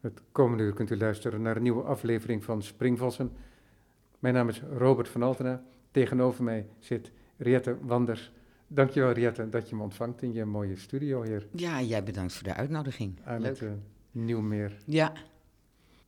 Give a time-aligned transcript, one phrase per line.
[0.00, 3.30] Het komende uur kunt u luisteren naar een nieuwe aflevering van Springvossen.
[4.18, 5.62] Mijn naam is Robert van Altena.
[5.90, 8.32] Tegenover mij zit Riette Wanders.
[8.66, 12.44] Dankjewel Riette dat je me ontvangt in je mooie studio hier Ja, jij bedankt voor
[12.48, 13.18] de uitnodiging.
[13.24, 13.50] aan Leuk.
[13.50, 13.70] het uh,
[14.10, 14.76] Nieuwmeer.
[14.84, 15.12] Ja,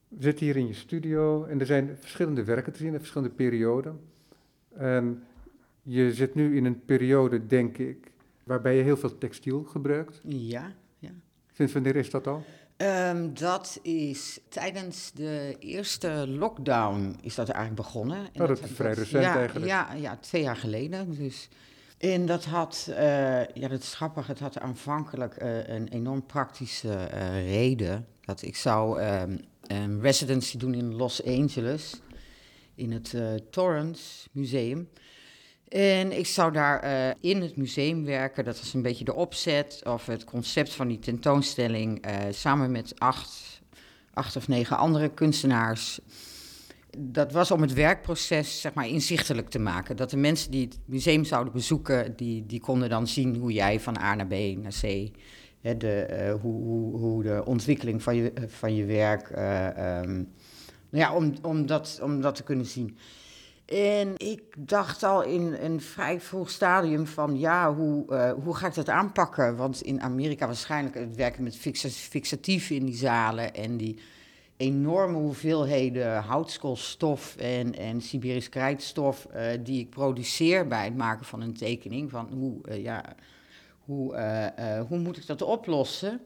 [0.08, 4.00] We zitten hier in je studio en er zijn verschillende werken te zien verschillende perioden.
[4.74, 5.22] En
[5.82, 8.10] je zit nu in een periode, denk ik,
[8.44, 10.20] waarbij je heel veel textiel gebruikt.
[10.24, 10.72] ja.
[11.54, 12.44] Sinds wanneer is dat al?
[12.82, 18.28] Ehm, dat is tijdens de eerste lockdown is dat eigenlijk begonnen.
[18.32, 19.66] En Oh, dat is vrij recent ja, eigenlijk.
[19.66, 21.14] Ja, ja, twee jaar geleden.
[21.14, 21.48] Dus.
[21.98, 26.94] En dat had, eh, ja, dat is grappig, het had aanvankelijk eh, een enorm praktische
[26.94, 28.06] eh, reden.
[28.20, 32.00] Dat ik zou ehm, een residency doen in Los Angeles,
[32.74, 33.16] in het
[33.50, 34.88] Torrance Museum.
[35.72, 38.44] En ik zou daar eh, in het museum werken.
[38.44, 42.00] Dat was een beetje de opzet of het concept van die tentoonstelling.
[42.00, 43.60] eh, samen met acht,
[44.14, 46.00] acht of negen andere kunstenaars.
[46.98, 49.96] Dat was om het werkproces zeg maar, inzichtelijk te maken.
[49.96, 53.80] Dat de mensen die het museum zouden bezoeken, die, die konden dan zien hoe jij
[53.80, 55.10] van A naar B naar C.
[55.60, 59.28] Hè, de, eh, hoe, hoe, hoe de ontwikkeling van je, van je werk.
[59.30, 60.12] eh, ehm,
[60.90, 62.96] nou ja, om, om, dat, om dat te kunnen zien.
[63.72, 68.66] En ik dacht al in een vrij vroeg stadium van ja, hoe, eh, hoe ga
[68.66, 69.56] ik dat aanpakken?
[69.56, 73.98] Want in Amerika waarschijnlijk het werken met fixa- fixatieven in die zalen en die
[74.56, 81.40] enorme hoeveelheden houtskoolstof en, en Siberisch krijtstof eh, die ik produceer bij het maken van
[81.40, 82.10] een tekening.
[82.10, 83.04] Van hoe, eh, ja,
[83.84, 84.16] hoe,
[84.88, 86.20] hoe moet ik dat oplossen?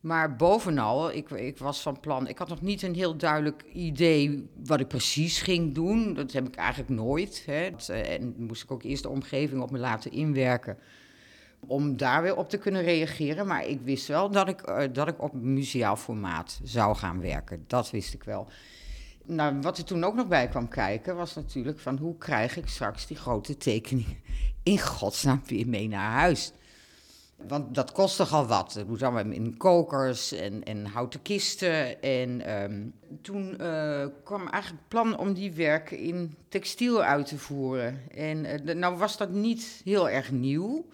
[0.00, 4.48] Maar bovenal, ik, ik was van plan, ik had nog niet een heel duidelijk idee
[4.64, 6.14] wat ik precies ging doen.
[6.14, 7.42] Dat heb ik eigenlijk nooit.
[7.46, 7.70] Hè.
[7.70, 10.78] Dat, eh, En moest ik ook eerst de omgeving op me laten inwerken
[11.66, 13.46] om daar weer op te kunnen reageren.
[13.46, 17.64] Maar ik wist wel dat ik, eh, dat ik op museaal formaat zou gaan werken.
[17.66, 18.48] Dat wist ik wel.
[19.24, 22.68] Nou, wat er toen ook nog bij kwam kijken, was natuurlijk van hoe krijg ik
[22.68, 24.16] straks die grote tekeningen
[24.62, 26.52] in godsnaam weer mee naar huis.
[27.46, 28.74] Want dat kost toch al wat.
[28.74, 32.02] Het moest allemaal in kokers en, en houten kisten.
[32.02, 32.86] En ehm,
[33.22, 38.00] toen eh, kwam eigenlijk het plan om die werken in textiel uit te voeren.
[38.14, 40.86] En eh, nou was dat niet heel erg nieuw.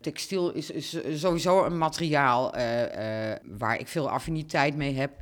[0.00, 5.12] Textiel is, sowieso een materiaal eh, waar ik veel affiniteit mee heb.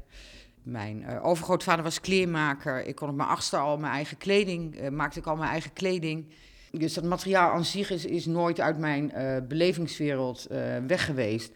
[0.62, 2.86] Mijn overgrootvader was kleermaker.
[2.86, 6.26] Ik kon op mijn achtste al mijn eigen kleding, maakte ik al mijn eigen kleding.
[6.72, 11.52] Dus dat materiaal aan zich is, is nooit uit mijn eh, belevingswereld eh, weg geweest.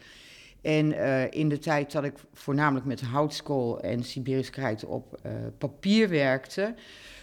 [0.61, 5.19] En eh, in de tijd dat ik voornamelijk met houtskool en Siberisch krijt op
[5.57, 6.75] papier werkte,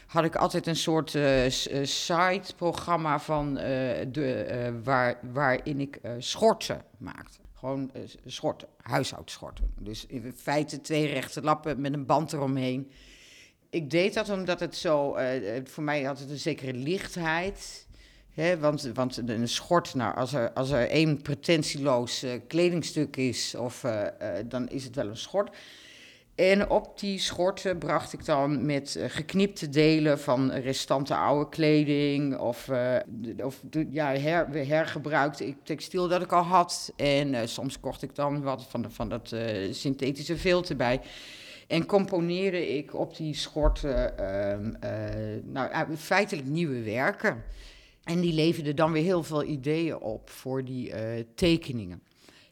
[0.06, 1.10] had ik altijd een soort
[1.48, 7.38] s- eh, side-programma van de, waar, waarin ik schorten maakte.
[7.54, 7.90] Gewoon
[8.26, 9.70] schorten, huishoudschorten.
[9.80, 12.90] Dus in feite twee rechte lappen met een band eromheen.
[13.72, 17.86] Ik deed dat omdat het zo, eh, voor mij had het een zekere lichtheid.
[18.34, 23.54] Hè, want, want een schort, nou, als er, als er één pretentieloos eh, kledingstuk is,
[23.54, 23.84] of,
[24.44, 25.56] dan is het wel een schort.
[26.34, 32.70] En op die schorten bracht ik dan met geknipte delen van restanten oude kleding of,
[33.42, 36.92] of ja, her, hergebruikte ik textiel dat ik al had.
[36.96, 39.34] En soms kocht ik dan wat van, van dat
[39.70, 41.00] synthetische filter bij.
[41.72, 47.42] En componeerde ik op die schorten ehm, eh, nou, feitelijk nieuwe werken.
[48.04, 52.02] En die leverden dan weer heel veel ideeën op voor die eh, tekeningen.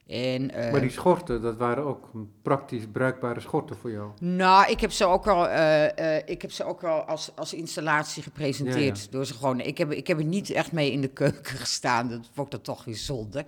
[0.07, 2.11] En, eh, Maar die schorten, dat waren ook
[2.43, 4.11] praktisch bruikbare schorten voor jou.
[4.21, 8.23] nou, ik heb ze ook al, eh, ik heb ze ook al als, als installatie
[8.23, 8.99] gepresenteerd.
[8.99, 9.11] Ja, ja.
[9.11, 12.09] Door ze gewoon, ik, heb, ik heb er niet echt mee in de keuken gestaan.
[12.09, 13.45] Dat vond ik dat toch weer zonde.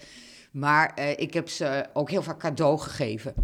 [0.50, 3.34] Maar ik heb ze ook heel vaak cadeau gegeven.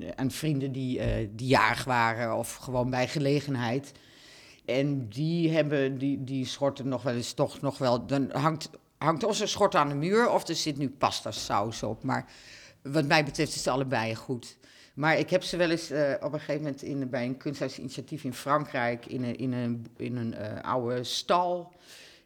[0.00, 3.92] Eh, Aan vrienden die, eh, die jarig waren of gewoon bij gelegenheid.
[4.64, 8.06] En die hebben die, die schorten nog wel eens toch nog wel.
[8.06, 11.82] Dan hangt, hangt of een schort aan de muur of er zit nu pasta saus
[11.82, 12.02] op.
[12.02, 12.26] Maar
[12.82, 14.56] wat mij betreft is het allebei goed.
[14.94, 18.24] Maar ik heb ze wel eens eh, op een gegeven moment in, bij een kunsthuisinitiatief
[18.24, 21.72] in Frankrijk in een, in een, in een oude stal.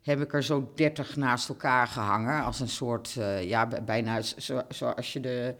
[0.03, 2.45] Heb ik er zo dertig naast elkaar gehangen.
[2.45, 5.55] Als een soort, ja, bijna zo, zoals je de,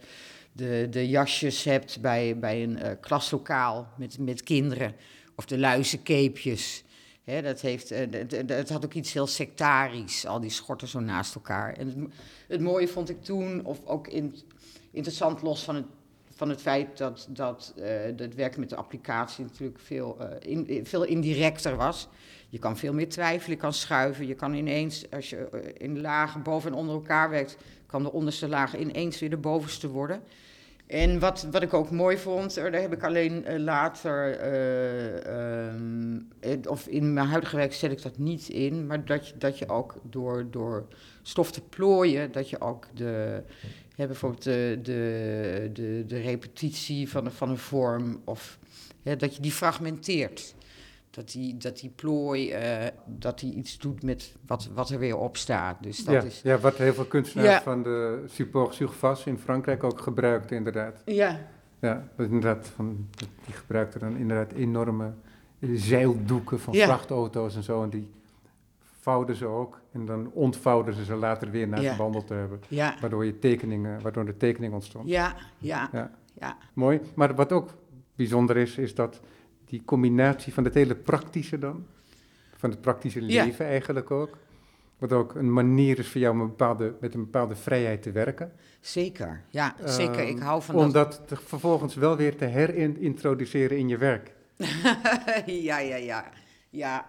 [0.57, 4.95] de, de jasjes hebt bij, bij een eh, klaslokaal met, met kinderen.
[5.35, 6.83] Of de luizenkeepjes.
[7.23, 8.07] Hè, dat, heeft, eh,
[8.45, 11.73] dat had ook iets heel sectarisch, al die schorten zo naast elkaar.
[11.73, 12.09] En het, mo-
[12.47, 14.35] het mooie vond ik toen, of ook in,
[14.91, 15.85] interessant los van het,
[16.35, 20.85] van het feit dat, dat eh, het werken met de applicatie natuurlijk veel, eh, in,
[20.85, 22.07] veel indirecter was.
[22.49, 26.43] Je kan veel meer twijfelen, je kan schuiven, je kan ineens, als je in lagen
[26.43, 27.57] boven en onder elkaar werkt,
[27.87, 30.21] kan de onderste laag ineens weer de bovenste worden.
[30.87, 35.67] En wat, wat ik ook mooi vond, eh, daar heb ik alleen eh, later, eh,
[35.67, 36.19] ehm,
[36.67, 39.95] of in mijn huidige werk zet ik dat niet in, maar dat dat je ook
[40.03, 40.87] door, door
[41.21, 43.43] stof te plooien, dat je ook de,
[43.95, 48.59] bijvoorbeeld de, de, de, de repetitie van, van een vorm, of
[49.17, 50.55] dat je die fragmenteert.
[51.17, 55.17] Dat die, dat die plooi, eh, dat die iets doet met wat, wat er weer
[55.17, 55.83] op staat.
[55.83, 56.41] Dus dat ja, is...
[56.43, 57.61] ja, wat heel veel kunstenaars Ja.
[57.61, 61.01] van de support surface in Frankrijk ook gebruikten, inderdaad.
[61.05, 61.39] Ja,
[61.79, 63.07] Ja, dat inderdaad van,
[63.45, 65.13] die gebruikten dan inderdaad enorme
[65.73, 66.85] zeildoeken van Ja.
[66.85, 67.83] vrachtauto's en zo.
[67.83, 68.09] En die
[68.99, 69.81] vouwden ze ook.
[69.91, 71.87] En dan ontvouwden ze ze later weer na Ja.
[71.87, 72.61] het behandeld te hebben.
[72.67, 75.09] ja, Waardoor, je tekeningen, waardoor de tekening ontstond.
[75.09, 76.11] ja, ja, Ja.
[76.33, 76.57] ja.
[76.73, 77.01] Mooi.
[77.15, 77.69] Maar wat ook
[78.15, 79.19] bijzonder is, is dat
[79.67, 81.85] die combinatie van het hele praktische dan,
[82.55, 83.43] van het praktische Ja.
[83.43, 84.37] leven eigenlijk ook,
[84.97, 88.11] wat ook een manier is voor jou om een bepaalde, met een bepaalde vrijheid te
[88.11, 88.51] werken.
[88.79, 90.27] Zeker, ja, zeker.
[90.27, 90.93] Ik Ehm, hou van Om dat.
[90.93, 94.31] dat te- vervolgens wel weer te herintroduceren in je werk.
[95.45, 96.25] ja, ja, ja,
[96.69, 97.05] ja.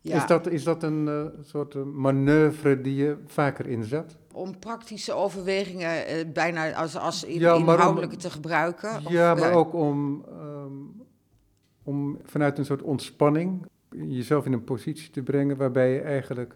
[0.00, 0.16] ja.
[0.16, 4.16] Is, dat, is dat een eh, soort eh, manoeuvre die je vaker inzet?
[4.32, 8.96] Om praktische overwegingen eh, bijna als, als in, Ja, om- inhoudelijke te gebruiken?
[9.04, 10.72] Of, ja, maar ook om, ehm,
[11.84, 16.54] om vanuit een soort ontspanning jezelf in een positie te brengen waarbij je eigenlijk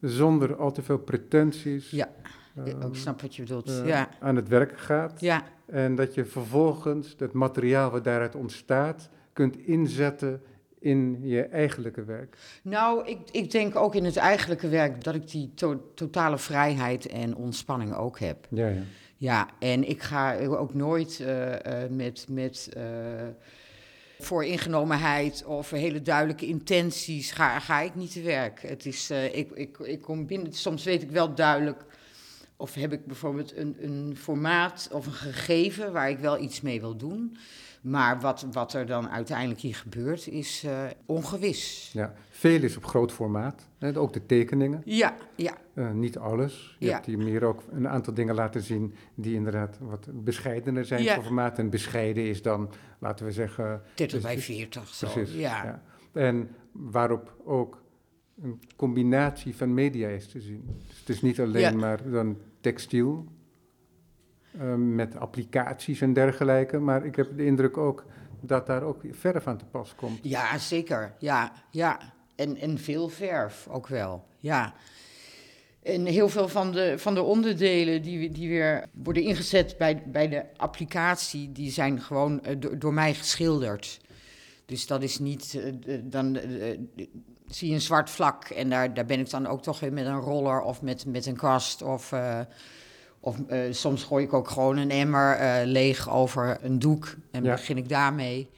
[0.00, 2.08] zonder al te veel pretenties Ja,
[2.56, 3.68] ehm, ik snap wat je bedoelt.
[3.68, 5.20] eh, ja, aan het werk gaat.
[5.20, 10.42] ja, En dat je vervolgens het materiaal wat daaruit ontstaat kunt inzetten
[10.78, 12.36] in je eigenlijke werk.
[12.62, 17.06] nou, ik, ik denk ook in het eigenlijke werk dat ik die to- totale vrijheid
[17.06, 18.46] en ontspanning ook heb.
[18.50, 18.80] Ja, ja.
[19.16, 22.68] Ja, en ik ga ook nooit eh, eh, met, met
[24.18, 28.62] vooringenomenheid of hele duidelijke intenties ga, ik niet te werk.
[28.62, 31.84] Het is, eh, ik, ik, ik kom binnen, soms weet ik wel duidelijk,
[32.56, 36.80] of heb ik bijvoorbeeld een, een formaat of een gegeven waar ik wel iets mee
[36.80, 37.36] wil doen.
[37.80, 41.90] Maar wat, wat er dan uiteindelijk hier gebeurt is eh, ongewis.
[41.92, 42.14] ja.
[42.30, 44.82] Veel is op groot formaat, hè, ook de tekeningen.
[44.84, 46.76] Ja, ja, Eh, niet alles.
[46.78, 46.92] Je Ja.
[46.92, 51.14] hebt hier meer ook een aantal dingen laten zien die inderdaad wat bescheidener zijn Ja.
[51.14, 51.58] voor formaat.
[51.58, 53.82] En bescheiden is dan, laten we zeggen...
[53.94, 55.08] 30 bij Dus- 40 zo.
[55.08, 55.34] Precies.
[55.34, 55.82] ja.
[56.12, 57.82] En waarop ook
[58.42, 60.64] een combinatie van media is te zien.
[60.88, 63.26] Dus het is niet alleen maar dan textiel
[64.58, 66.78] eh, met applicaties en dergelijke.
[66.78, 68.04] Maar ik heb de indruk ook
[68.40, 70.18] dat daar ook verf aan te pas komt.
[70.22, 71.14] Ja, zeker.
[71.18, 71.98] Ja, ja.
[72.36, 74.24] En, en veel verf ook wel.
[74.38, 74.74] Ja.
[75.82, 80.28] En heel veel van de, van de onderdelen die, die weer worden ingezet bij, bij
[80.28, 84.00] de applicatie, die zijn gewoon eh, door, door mij geschilderd.
[84.66, 86.78] Dus dat is niet, eh, dan eh,
[87.46, 90.06] zie je een zwart vlak en daar, daar ben ik dan ook toch weer met
[90.06, 92.12] een roller of met, met een kwast of...
[93.28, 97.44] of eh, soms gooi ik ook gewoon een emmer eh, leeg over een doek en
[97.44, 97.50] Ja.
[97.54, 98.50] begin ik daarmee.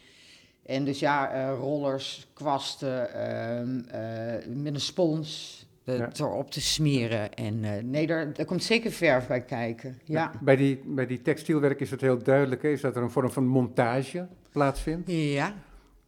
[0.67, 6.09] En dus ja, eh, rollers, kwasten, ehm, eh, met een spons Ja.
[6.19, 7.35] erop te smeren.
[7.35, 9.99] En nee, daar, daar komt zeker verf bij kijken.
[10.05, 10.33] Ja.
[10.41, 13.31] Bij, die, bij die textielwerk is het heel duidelijk, hè, is dat er een vorm
[13.31, 15.11] van montage plaatsvindt.
[15.11, 15.55] Ja,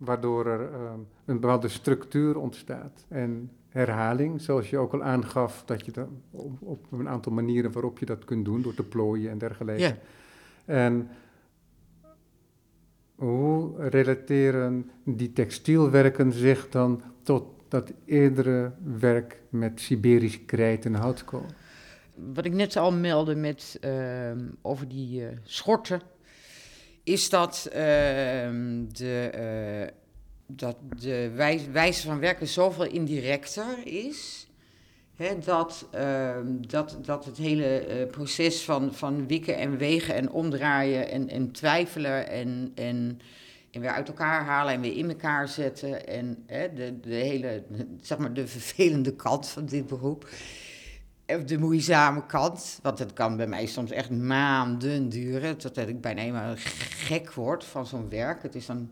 [0.04, 3.04] waardoor er ehm, een bepaalde structuur ontstaat.
[3.08, 7.72] En herhaling, zoals je ook al aangaf, dat je dat op, op een aantal manieren
[7.72, 9.82] waarop je dat kunt doen, door te plooien en dergelijke.
[9.82, 9.96] ja.
[10.64, 11.09] En
[13.14, 21.47] hoe relateren die textielwerken zich dan tot dat eerdere werk met Siberisch krijt en houtkool?
[22.35, 26.00] Wat ik net al meldde met, ehm, over die eh, schorten,
[27.04, 29.94] is dat, ehm, de, eh,
[30.47, 34.47] dat de wij- wijze van werken zoveel indirecter is.
[35.16, 40.30] Hè, dat, ehm, dat, dat het hele eh, proces van, van wikken en wegen en
[40.30, 43.21] omdraaien en, en twijfelen en, en,
[43.71, 46.06] en weer uit elkaar halen en weer in elkaar zetten.
[46.06, 47.62] En hè, de, de hele,
[48.00, 50.28] zeg maar, de vervelende kant van dit beroep.
[51.36, 56.00] Of de moeizame kant, want het kan bij mij soms echt maanden duren, totdat ik
[56.00, 58.42] bijna helemaal gek word van zo'n werk.
[58.42, 58.90] Het is dan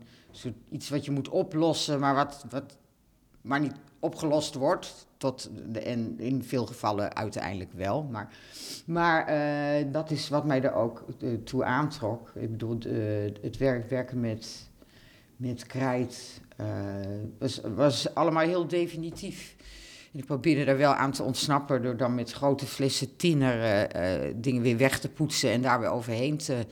[0.69, 2.77] iets wat je moet oplossen, maar wat, wat
[3.41, 5.07] maar niet opgelost wordt.
[5.17, 8.03] Tot de, en in veel gevallen uiteindelijk wel.
[8.03, 8.29] Maar,
[8.85, 12.31] maar eh, dat is wat mij er ook eh, toe aantrok.
[12.35, 12.77] Ik bedoel,
[13.41, 14.69] het werk, werken met,
[15.35, 16.65] met krijt eh,
[17.39, 19.55] was, was allemaal heel definitief.
[20.13, 24.25] En ik probeerde daar wel aan te ontsnappen door dan met grote flessen tinner eh,
[24.25, 26.65] eh, dingen weer weg te poetsen en daar weer overheen te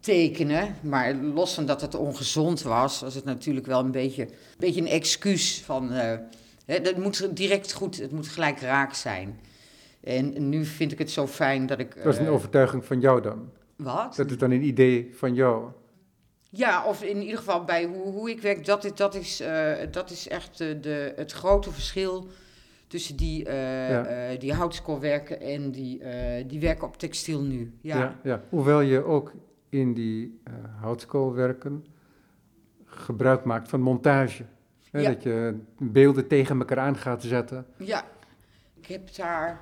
[0.00, 0.76] tekenen.
[0.80, 4.80] Maar los van dat het ongezond was, was het natuurlijk wel een beetje, een, beetje
[4.80, 5.92] een excuus van...
[5.92, 6.18] eh,
[6.66, 9.40] het moet direct goed, het moet gelijk raak zijn.
[10.00, 12.02] En nu vind ik het zo fijn dat ik...
[12.02, 13.50] Dat is een eh, overtuiging van jou dan.
[13.76, 14.16] Wat?
[14.16, 15.64] Dat is dan een idee van jou.
[16.50, 19.72] Ja, of in ieder geval bij hoe, hoe ik werk, dat is, dat is, eh,
[19.90, 22.28] dat is echt de, de, het grote verschil
[22.90, 24.04] tussen die, eh Ja.
[24.04, 27.72] eh, die houtskoolwerken en die, eh, die werken op textiel nu.
[27.80, 28.18] Ja.
[28.22, 28.42] ja.
[28.48, 29.32] Hoewel je ook
[29.68, 30.40] in die
[30.80, 31.84] houtskoolwerken
[32.84, 34.44] gebruik maakt van montage.
[34.90, 35.02] Hè.
[35.02, 37.66] Dat je beelden tegen elkaar aan gaat zetten.
[37.76, 38.04] Ja,
[38.80, 39.60] ik heb daar,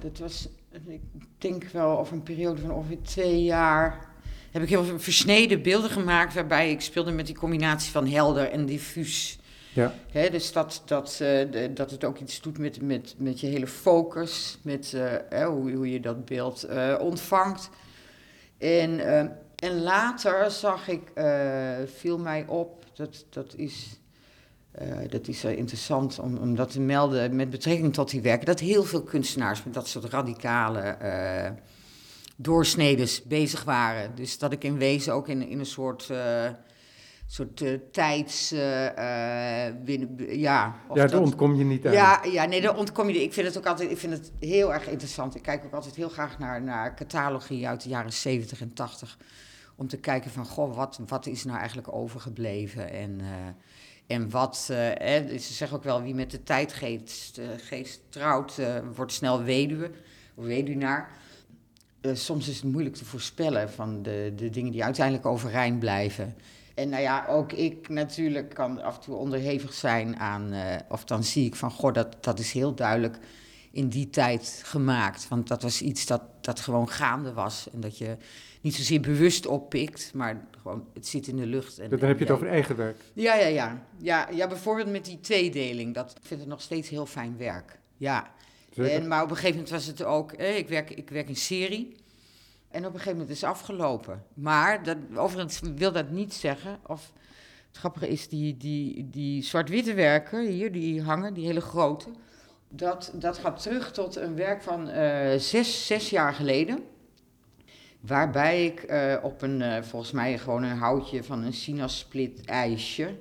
[0.00, 0.48] dat was,
[0.86, 1.00] ik
[1.38, 4.08] denk wel over een periode van ongeveer twee jaar,
[4.50, 8.50] heb ik heel veel versneden beelden gemaakt waarbij ik speelde met die combinatie van helder
[8.50, 9.37] en diffuus.
[9.74, 13.46] Ja, Hè, dus dat, dat, eh, dat het ook iets doet met, met, met je
[13.46, 14.94] hele focus, met
[15.30, 17.70] eh, hoe, hoe je dat beeld eh, ontvangt.
[18.58, 19.00] En,
[19.56, 21.02] en later zag ik,
[21.96, 24.00] viel mij op, dat, dat is,
[25.10, 28.84] dat is interessant om, om dat te melden met betrekking tot die werken, dat heel
[28.84, 30.96] veel kunstenaars met dat soort radicale
[32.36, 34.14] doorsnedens bezig waren.
[34.14, 36.10] Dus dat ik in wezen ook in, in een soort...
[37.28, 38.52] eh, soort eh, tijds...
[38.52, 41.92] eh, eh, binnen, ja, of ja daar dat- ontkom je niet aan.
[41.92, 43.22] ja, ja, nee, daar ontkom je.
[43.22, 45.34] Ik vind het ook altijd, ik vind het heel erg interessant.
[45.34, 49.18] Ik kijk ook altijd heel graag naar, naar catalogie uit de jaren 70 en 80.
[49.76, 52.90] Om te kijken van, goh, wat, wat is nou eigenlijk overgebleven?
[52.92, 57.46] En, eh, en wat, eh, hè, ze zeggen ook wel, wie met de tijdgeest eh,
[57.56, 59.90] geest trouwt, eh, wordt snel weduwe
[60.34, 61.10] of weduwnaar.
[62.00, 66.34] Eh, soms is het moeilijk te voorspellen van de, de dingen die uiteindelijk overeind blijven.
[66.78, 71.04] En nou ja, ook ik natuurlijk kan af en toe onderhevig zijn aan, eh, of
[71.04, 73.18] dan zie ik van, goh, dat, dat is heel duidelijk
[73.70, 75.28] in die tijd gemaakt.
[75.28, 77.68] Want dat was iets dat, dat gewoon gaande was.
[77.72, 78.16] En dat je
[78.60, 81.78] niet zozeer bewust oppikt, maar gewoon, het zit in de lucht.
[81.78, 82.96] En, Dan heb je het over eigen werk.
[83.12, 84.28] ja, ja, ja, ja.
[84.30, 85.94] Ja, bijvoorbeeld met die tweedeling.
[85.94, 87.78] Dat ik vind het nog steeds heel fijn werk.
[87.96, 88.30] Ja.
[88.72, 88.92] Zeker.
[88.92, 90.32] En, maar op een gegeven moment was het ook...
[90.32, 91.96] eh, ik, werk, ik werk in serie.
[92.78, 94.22] En op een gegeven moment is afgelopen.
[94.34, 96.78] Maar dat, overigens wil dat niet zeggen...
[96.86, 97.12] Of,
[97.68, 102.08] het grappige is, die, die, die zwart-witte werken hier, die hangen, die hele grote...
[102.68, 106.84] Dat, dat gaat terug tot een werk van eh, zes, zes jaar geleden.
[108.00, 113.16] Waarbij ik eh, op een, eh, volgens mij gewoon een houtje van een sinasplit ijsje.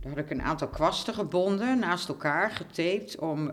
[0.00, 3.48] Daar had ik een aantal kwasten gebonden, naast elkaar getaped, om,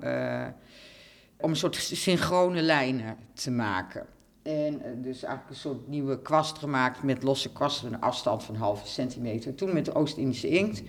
[1.38, 4.06] om een soort synchrone lijnen te maken.
[4.48, 8.56] En eh, dus eigenlijk een soort nieuwe kwast gemaakt met losse kwasten, een afstand van
[8.56, 9.56] een halve centimeter.
[9.56, 10.84] Toen met de Oost-Indische inkt.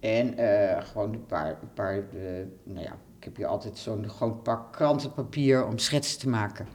[0.00, 2.04] En eh, gewoon een paar, een paar eh,
[2.64, 6.66] nou ja, ik heb hier altijd zo'n groot pak krantenpapier om schetsen te maken.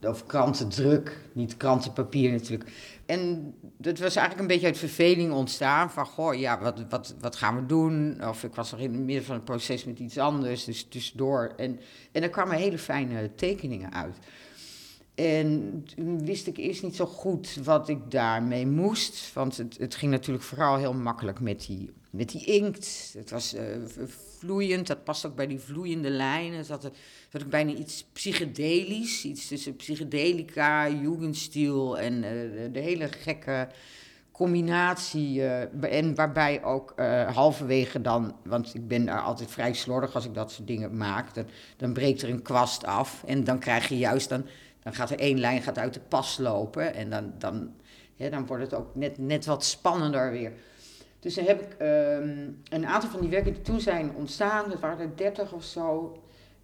[0.00, 2.70] Of krantendruk, niet krantenpapier natuurlijk.
[3.06, 5.90] En dat was eigenlijk een beetje uit verveling ontstaan.
[5.90, 8.24] Van, goh, ja, wat, wat, wat gaan we doen?
[8.28, 11.52] Of ik was nog in het midden van het proces met iets anders, dus tussendoor.
[11.56, 11.80] En,
[12.12, 14.18] en er kwamen hele fijne tekeningen uit.
[15.16, 19.32] En toen wist ik eerst niet zo goed wat ik daarmee moest.
[19.32, 23.14] Want het, het ging natuurlijk vooral heel makkelijk met die, met die inkt.
[23.18, 23.64] Het was eh,
[24.06, 26.58] vloeiend, dat past ook bij die vloeiende lijnen.
[26.58, 26.90] Het had,
[27.30, 29.24] het bijna iets psychedelisch.
[29.24, 33.68] Iets tussen psychedelica, jugendstil en eh, de, hele gekke
[34.32, 35.42] combinatie.
[35.42, 36.94] eh, en waarbij ook
[37.32, 41.34] halverwege dan, want ik ben daar altijd vrij slordig als ik dat soort dingen maak.
[41.34, 41.46] Dan,
[41.76, 44.46] dan breekt er een kwast af en dan krijg je juist, dan,
[44.86, 46.94] dan gaat er één lijn gaat uit de pas lopen.
[46.94, 47.74] En dan, dan,
[48.16, 50.52] dan wordt het ook net, net wat spannender weer.
[51.20, 54.80] Dus dan heb ik ehm, een aantal van die werken die toen zijn ontstaan, dat
[54.80, 56.16] waren er dertig of zo.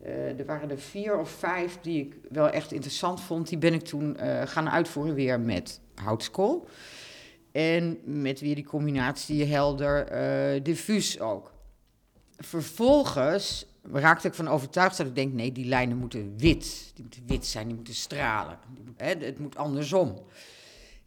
[0.02, 3.48] Eh, er waren er vier of vijf die ik wel echt interessant vond.
[3.48, 6.68] Die ben ik toen eh, gaan uitvoeren weer met houtskool.
[7.52, 11.52] En met weer die combinatie helder, eh diffuus ook.
[12.36, 16.90] Vervolgens raakte ik van overtuigd dat ik denk, nee, die lijnen moeten wit.
[16.94, 18.58] Die moeten wit zijn, die moeten stralen.
[18.96, 20.26] Het moet andersom.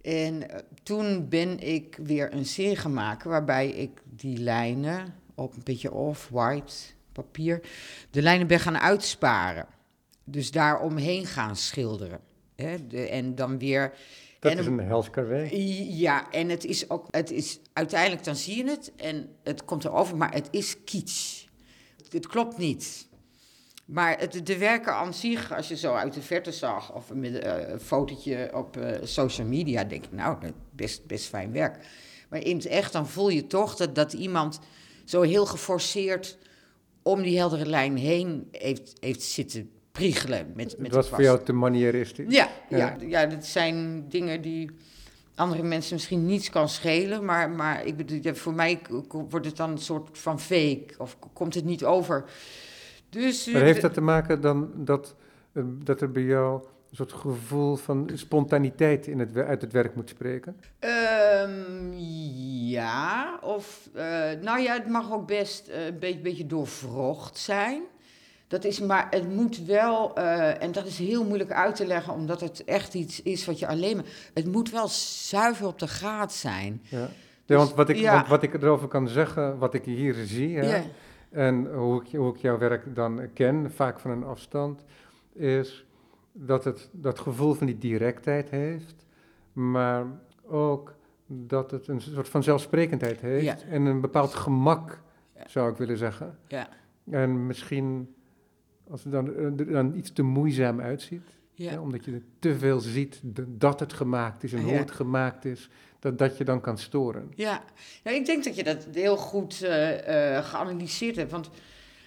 [0.01, 5.55] En eh, toen ben ik weer een serie gaan maken waarbij ik die lijnen op
[5.55, 6.73] een beetje off-white
[7.11, 7.61] papier,
[8.11, 9.67] de lijnen ben gaan uitsparen.
[10.23, 12.19] Dus daar omheen gaan schilderen.
[12.87, 13.93] De, en dan weer
[14.39, 15.09] Dat en is een hels
[15.97, 19.85] ja, en het is ook, het is, uiteindelijk dan zie je het en het komt
[19.85, 21.44] erover, maar het is kitsch.
[22.09, 23.07] Het klopt niet.
[23.85, 27.39] Maar het, de werken aan zich, als je zo uit de verte zag, of met
[27.39, 30.37] eh, een fotootje op eh, social media, denk ik, nou,
[30.71, 31.85] best, best fijn werk.
[32.29, 34.59] Maar in het echt, dan voel je toch dat, dat iemand
[35.03, 36.37] zo heel geforceerd
[37.03, 40.51] om die heldere lijn heen heeft, heeft zitten priegelen.
[40.55, 42.33] Met, met de was voor jou te manieristisch.
[42.33, 42.77] Ja, Ja.
[42.77, 42.97] ja.
[43.07, 44.71] Ja, dat zijn dingen die
[45.35, 47.25] andere mensen misschien niets kan schelen.
[47.25, 50.85] Maar, maar ik bedoel, voor mij wordt het dan een soort van fake.
[50.97, 52.23] Of komt het niet over.
[53.09, 55.15] Dus, eh, Maar heeft de- dat te maken dan dat,
[55.53, 56.61] eh, dat er bij jou
[56.95, 60.59] soort gevoel van spontaniteit in het, uit het werk moet spreken?
[60.79, 61.93] Um,
[62.69, 64.01] ja, of uh,
[64.41, 67.81] nou ja, het mag ook best uh, een beetje, beetje doorvrocht zijn.
[68.47, 72.13] Dat is maar, het moet wel, uh, en dat is heel moeilijk uit te leggen,
[72.13, 74.05] omdat het echt iets is wat je alleen maar.
[74.33, 76.81] Het moet wel zuiver op de graad zijn.
[76.89, 77.09] Ja.
[77.45, 78.13] Ja, want, wat ik, ja.
[78.13, 80.83] want wat ik erover kan zeggen, wat ik hier zie, hè, ja.
[81.29, 84.83] en hoe ik, hoe ik jouw werk dan ken, vaak van een afstand,
[85.33, 85.85] is
[86.31, 89.05] dat het dat gevoel van die directheid heeft,
[89.53, 90.05] maar
[90.47, 90.95] ook
[91.27, 95.01] dat het een soort van zelfsprekendheid heeft en een bepaald gemak,
[95.45, 96.37] zou ik willen zeggen.
[96.47, 96.67] Ja.
[97.09, 98.14] En misschien,
[98.89, 101.21] als het dan, er dan iets te moeizaam uitziet,
[101.53, 101.81] ja.
[101.81, 106.17] omdat je te veel ziet dat het gemaakt is en hoe het gemaakt is, dat,
[106.17, 107.31] dat je dan kan storen.
[107.35, 107.63] Ja,
[108.03, 111.31] ik denk dat je dat heel goed uh, uh, geanalyseerd hebt.
[111.31, 111.49] Want,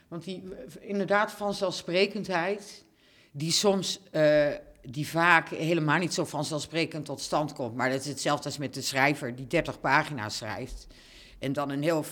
[0.09, 0.43] want die,
[0.81, 2.85] inderdaad, vanzelfsprekendheid,
[3.31, 4.47] die soms, uh,
[4.83, 7.75] die vaak helemaal niet zo vanzelfsprekend tot stand komt.
[7.75, 10.87] Maar dat is hetzelfde als met de schrijver die 30 pagina's schrijft.
[11.39, 12.05] En dan een heel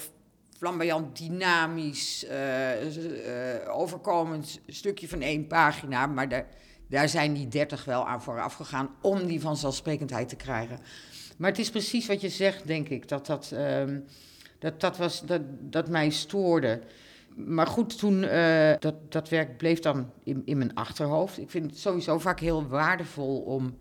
[0.57, 2.27] flamboyant, dynamisch,
[3.69, 6.07] overkomend stukje van één pagina.
[6.07, 6.47] Maar daar,
[6.89, 10.79] daar zijn die 30 wel aan vooraf gegaan om die vanzelfsprekendheid te krijgen.
[11.37, 14.05] Maar het is precies wat je zegt, denk ik, dat dat, um,
[14.59, 16.81] dat, dat, was, dat, dat mij stoorde.
[17.35, 21.39] Maar goed, toen, uh, dat, dat werk bleef dan in, in mijn achterhoofd.
[21.39, 23.77] Ik vind het sowieso vaak heel waardevol om,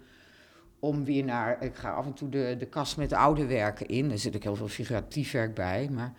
[0.80, 1.64] om weer naar...
[1.64, 4.12] Ik ga af en toe de, de kast met oude werken in.
[4.12, 5.90] Er zit ook heel veel figuratief werk bij.
[5.92, 6.14] Maar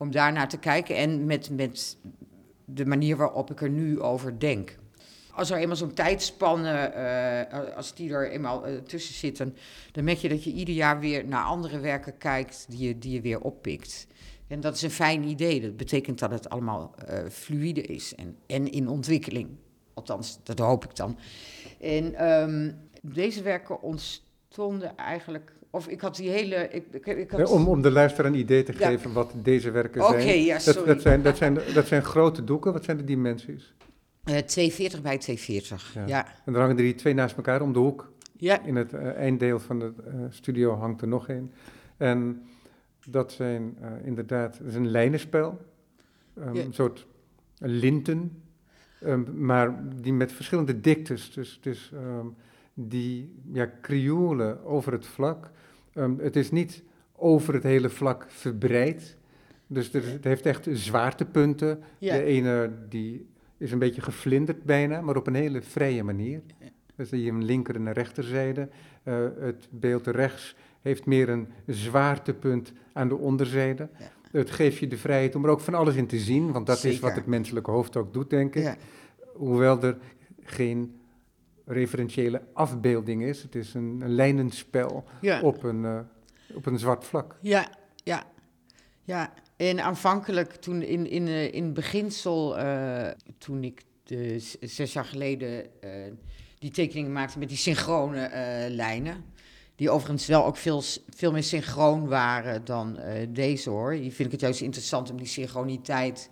[0.00, 1.96] om daarnaar te kijken en met, met
[2.64, 4.78] de manier waarop ik er nu over denk
[5.40, 6.92] als er eenmaal zo'n tijdspanne,
[7.56, 9.56] uh, als die er eenmaal uh, tussen zitten,
[9.92, 13.12] dan merk je dat je ieder jaar weer naar andere werken kijkt die je, die
[13.12, 14.06] je weer oppikt.
[14.46, 15.60] En dat is een fijn idee.
[15.60, 19.48] Dat betekent dat het allemaal uh, fluïde is en, en in ontwikkeling.
[19.94, 21.18] Althans, dat hoop ik dan.
[21.80, 26.68] En um, deze werken ontstonden eigenlijk of ik had die hele.
[26.70, 27.50] Ik, ik, ik had...
[27.50, 29.14] om, om de luisteraar een idee te geven ja.
[29.14, 30.14] wat deze werken zijn.
[30.14, 30.78] Oké, ja, sorry.
[30.78, 32.72] Dat, dat, zijn, dat, zijn, dat zijn grote doeken.
[32.72, 33.74] Wat zijn de dimensies?
[34.24, 36.06] Uh, 240 bij 240, ja.
[36.06, 36.26] ja.
[36.26, 38.12] En dan hangen er die twee naast elkaar om de hoek.
[38.36, 38.62] Ja.
[38.64, 41.52] In het uh, einddeel van de uh, studio hangt er nog een.
[41.96, 42.42] En
[43.06, 45.58] dat zijn inderdaad, dat is een lijnenspel.
[46.38, 46.62] Um, ja.
[46.64, 47.06] Een soort
[47.58, 48.42] linten,
[49.04, 51.32] um, maar die met verschillende diktes.
[51.32, 52.36] Dus, dus um,
[52.74, 55.50] die ja, krioelen over het vlak.
[56.18, 56.82] Het is niet
[57.16, 59.16] over het hele vlak verbreid.
[59.66, 61.80] Dus er, het heeft echt zwaartepunten.
[61.98, 62.16] Ja.
[62.16, 66.40] De ene die is een beetje geflinderd bijna, maar op een hele vrije manier.
[66.96, 68.68] Dus zie je een linker en een rechterzijde.
[69.04, 73.88] Uh, het beeld rechts heeft meer een zwaartepunt aan de onderzijde.
[73.98, 74.10] Ja.
[74.30, 76.78] Het geeft je de vrijheid om er ook van alles in te zien, want dat
[76.78, 76.96] Zeker.
[76.96, 78.62] is wat het menselijke hoofd ook doet, denk ik.
[78.62, 78.76] Ja.
[79.34, 79.96] Hoewel er
[80.42, 80.99] geen
[81.66, 83.42] referentiële afbeelding is.
[83.42, 85.40] Het is een, een lijnenspel ja.
[85.40, 86.00] op, een, uh,
[86.54, 87.36] op een zwart vlak.
[87.40, 87.68] Ja,
[88.04, 88.24] ja,
[89.02, 89.32] ja.
[89.56, 95.66] En aanvankelijk, toen in, in, uh, in beginsel, uh, toen ik de, zes jaar geleden
[95.84, 95.90] uh,
[96.58, 98.30] die tekeningen maakte met die synchrone
[98.70, 99.24] lijnen,
[99.76, 103.90] die overigens wel ook veel, veel meer synchroon waren dan deze hoor.
[103.90, 106.30] Die vind ik het juist interessant om die synchroniteit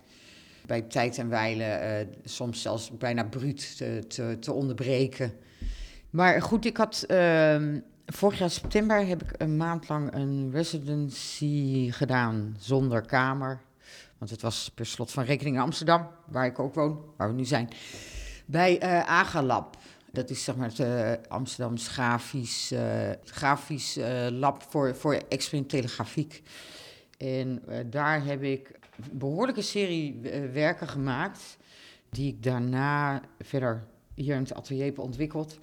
[0.69, 5.33] bij tijd en wijle soms zelfs bijna bruut te, te, te onderbreken.
[6.09, 7.79] Maar goed, ik had ehm,
[8.11, 13.61] Vorig jaar september heb ik een maand lang een residency gedaan zonder kamer.
[14.17, 17.33] Want het was per slot van rekening in Amsterdam, waar ik ook woon, waar we
[17.33, 17.69] nu zijn.
[18.45, 19.77] Bij uh, Agalab.
[20.11, 22.73] Dat is zeg maar het uh, Amsterdams grafisch,
[23.23, 26.43] grafisch lab voor, voor experimentele grafiek.
[27.17, 28.78] En daar heb ik
[29.11, 30.19] behoorlijke serie
[30.53, 31.57] werken gemaakt,
[32.09, 33.83] die ik daarna verder
[34.13, 35.57] hier in het atelier heb ontwikkeld.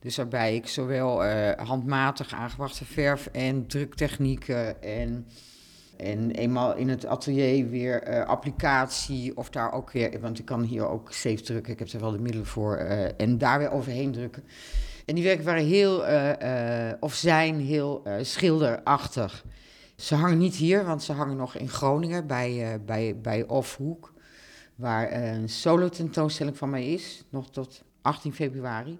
[0.00, 5.26] Dus waarbij ik zowel uh, handmatig aangebrachte verf en druktechnieken en,
[5.96, 10.62] en eenmaal in het atelier weer uh, applicatie of daar ook weer, want ik kan
[10.62, 12.76] hier ook safe drukken, ik heb er wel de middelen voor,
[13.16, 14.44] en daar weer overheen drukken.
[15.04, 16.04] En die werken waren heel,
[17.00, 19.44] of zijn heel schilderachtig.
[19.98, 24.12] Ze hangen niet hier, want ze hangen nog in Groningen bij, bij, bij Offhoek,
[24.74, 28.98] waar een solo tentoonstelling van mij is, nog tot 18 februari.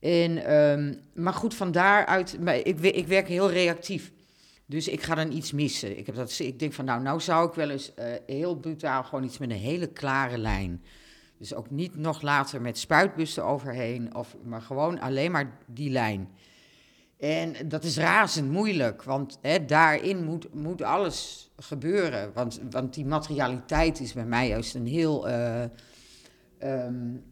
[0.00, 4.12] En, um, maar goed, van daaruit, ik, ik werk heel reactief.
[4.66, 5.98] Dus ik ga dan iets missen.
[5.98, 9.04] Ik, heb dat, ik denk van, nou, nou zou ik wel eens uh, heel brutaal
[9.04, 10.82] gewoon iets met een hele klare lijn.
[11.38, 16.28] Dus ook niet nog later met spuitbussen overheen, of, maar gewoon alleen maar die lijn.
[17.24, 22.32] En dat is razend moeilijk, want hè, daarin moet, moet alles gebeuren.
[22.34, 25.28] Want, want die materialiteit is bij mij juist een heel...
[25.28, 25.62] Uh,
[26.62, 27.24] um,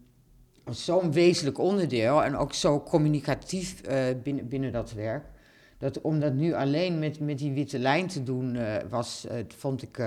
[0.70, 5.24] zo'n wezenlijk onderdeel en ook zo communicatief eh, binnen, binnen dat werk.
[5.78, 9.26] Dat om dat nu alleen met, met die witte lijn te doen, uh, was,
[9.56, 9.98] vond ik,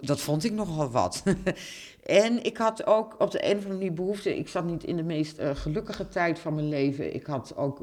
[0.00, 1.22] dat vond ik nogal wat.
[2.04, 4.38] en ik had ook op de een of andere manier behoefte.
[4.38, 7.14] Ik zat niet in de meest gelukkige tijd van mijn leven.
[7.14, 7.80] Ik had ook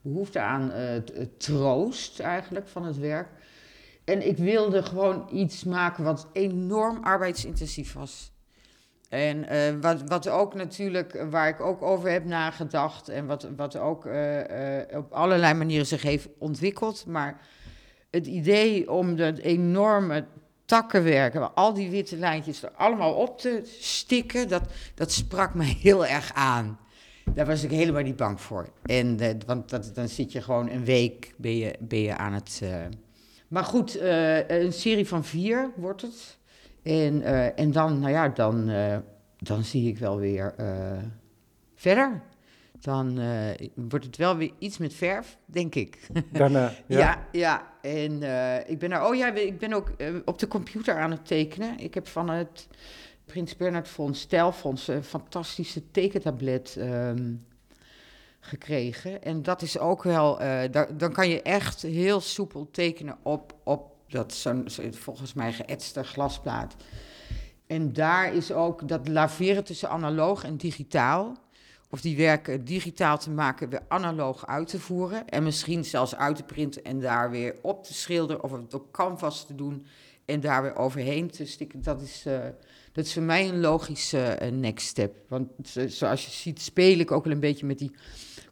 [0.00, 0.72] behoefte aan
[1.38, 3.28] troost eigenlijk van het werk.
[4.04, 8.32] En ik wilde gewoon iets maken wat enorm arbeidsintensief was.
[9.08, 13.76] En uh, wat, wat ook natuurlijk, waar ik ook over heb nagedacht en wat, wat
[13.76, 17.06] ook uh, uh, op allerlei manieren zich heeft ontwikkeld.
[17.06, 17.40] Maar
[18.10, 20.24] het idee om dat enorme
[20.66, 24.62] takkenwerken, al die witte lijntjes er allemaal op te stikken, dat,
[24.94, 26.78] dat sprak me heel erg aan.
[27.34, 28.68] Daar was ik helemaal niet bang voor.
[28.82, 32.62] En, want dat, dan zit je gewoon een week ben je, ben je aan het.
[33.48, 34.00] Maar goed,
[34.48, 36.38] een serie van vier wordt het.
[36.82, 37.22] En,
[37.56, 38.70] en dan, nou ja, dan,
[39.38, 40.54] dan zie ik wel weer
[41.74, 42.22] verder.
[42.80, 43.20] Dan
[43.74, 46.08] wordt het wel weer iets met verf, denk ik.
[46.32, 46.98] Daarna, ja.
[46.98, 47.72] ja, ja.
[47.82, 48.12] En
[48.68, 49.92] ik ben er, oh ja, ik ben ook
[50.24, 51.78] op de computer aan het tekenen.
[51.78, 52.68] Ik heb van het
[53.24, 57.46] Prins Bernhard Fonds, Stijlfonds, een fantastische tekentablet um,
[58.40, 59.22] gekregen.
[59.22, 60.38] En dat is ook wel,
[60.96, 66.04] dan kan je echt heel soepel tekenen op, op dat zo'n zo, volgens mij geëtste
[66.04, 66.76] glasplaat.
[67.66, 71.36] En daar is ook dat laveren tussen analoog en digitaal.
[71.90, 75.28] Of die werken digitaal te maken, weer analoog uit te voeren.
[75.28, 78.42] En misschien zelfs uit te printen en daar weer op te schilderen.
[78.42, 79.86] Of het op canvas te doen
[80.24, 81.82] en daar weer overheen te stikken.
[81.82, 82.38] Dat is, uh,
[82.92, 85.14] dat is voor mij een logische uh, next step.
[85.28, 85.48] Want
[85.86, 87.92] zoals je ziet, speel ik ook wel een beetje met die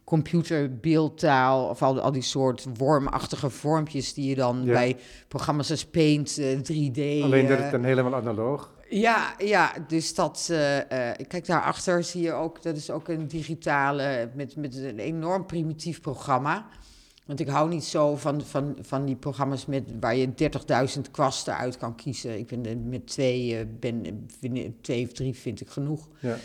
[0.03, 4.71] computerbeeldtaal of al, al die soort wormachtige vormpjes die je dan Ja.
[4.71, 7.23] bij programma's als Paint, eh, 3D.
[7.23, 8.73] Alleen dat eh, het dan helemaal analoog.
[8.89, 10.47] Ja, ja, dus dat.
[10.51, 15.45] eh, kijk, daarachter zie je ook, dat is ook een digitale, met, met een enorm
[15.45, 16.67] primitief programma.
[17.25, 20.27] Want ik hou niet zo van, van, van die programma's met, waar je
[20.95, 22.39] 30.000 kwasten uit kan kiezen.
[22.39, 26.09] Ik vind eh, met twee, ben, vind, twee of drie vind ik genoeg.
[26.19, 26.37] Ja.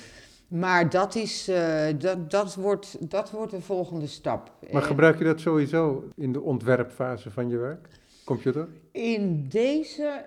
[0.48, 1.50] Maar dat, is,
[1.98, 4.52] dat, dat, wordt, dat wordt de volgende stap.
[4.72, 7.88] Maar gebruik je dat sowieso in de ontwerpfase van je werk?
[8.24, 8.68] Computer?
[8.92, 10.24] in deze,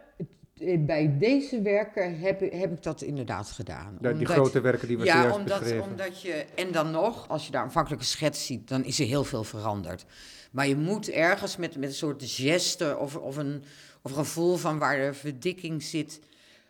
[0.80, 3.98] bij deze werken heb, ik- heb ik dat inderdaad gedaan.
[4.02, 5.86] Ja, die Omdat- grote werken die we ja, omdat, beschreven.
[5.90, 6.46] omdat je.
[6.56, 10.06] En dan nog, als je daar aanvankelijke schets ziet, dan is er heel veel veranderd.
[10.52, 13.64] Maar je moet ergens met, met een soort geste of, of, een,
[14.02, 16.20] of een gevoel van waar de verdikking zit.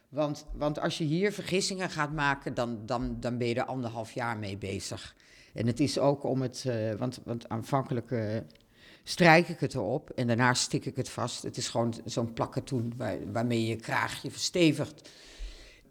[0.10, 4.12] Want, want als je hier vergissingen gaat maken, dan, dan, dan ben je er anderhalf
[4.12, 5.16] jaar mee bezig.
[5.54, 6.64] En het is ook om het.
[6.68, 8.38] eh, want, want aanvankelijk eh,
[9.04, 11.44] strijk ik het erop en daarna stik ik het vast.
[11.44, 15.10] Het is gewoon zo'n plakkatoen waar, waarmee je je kraagje verstevigt.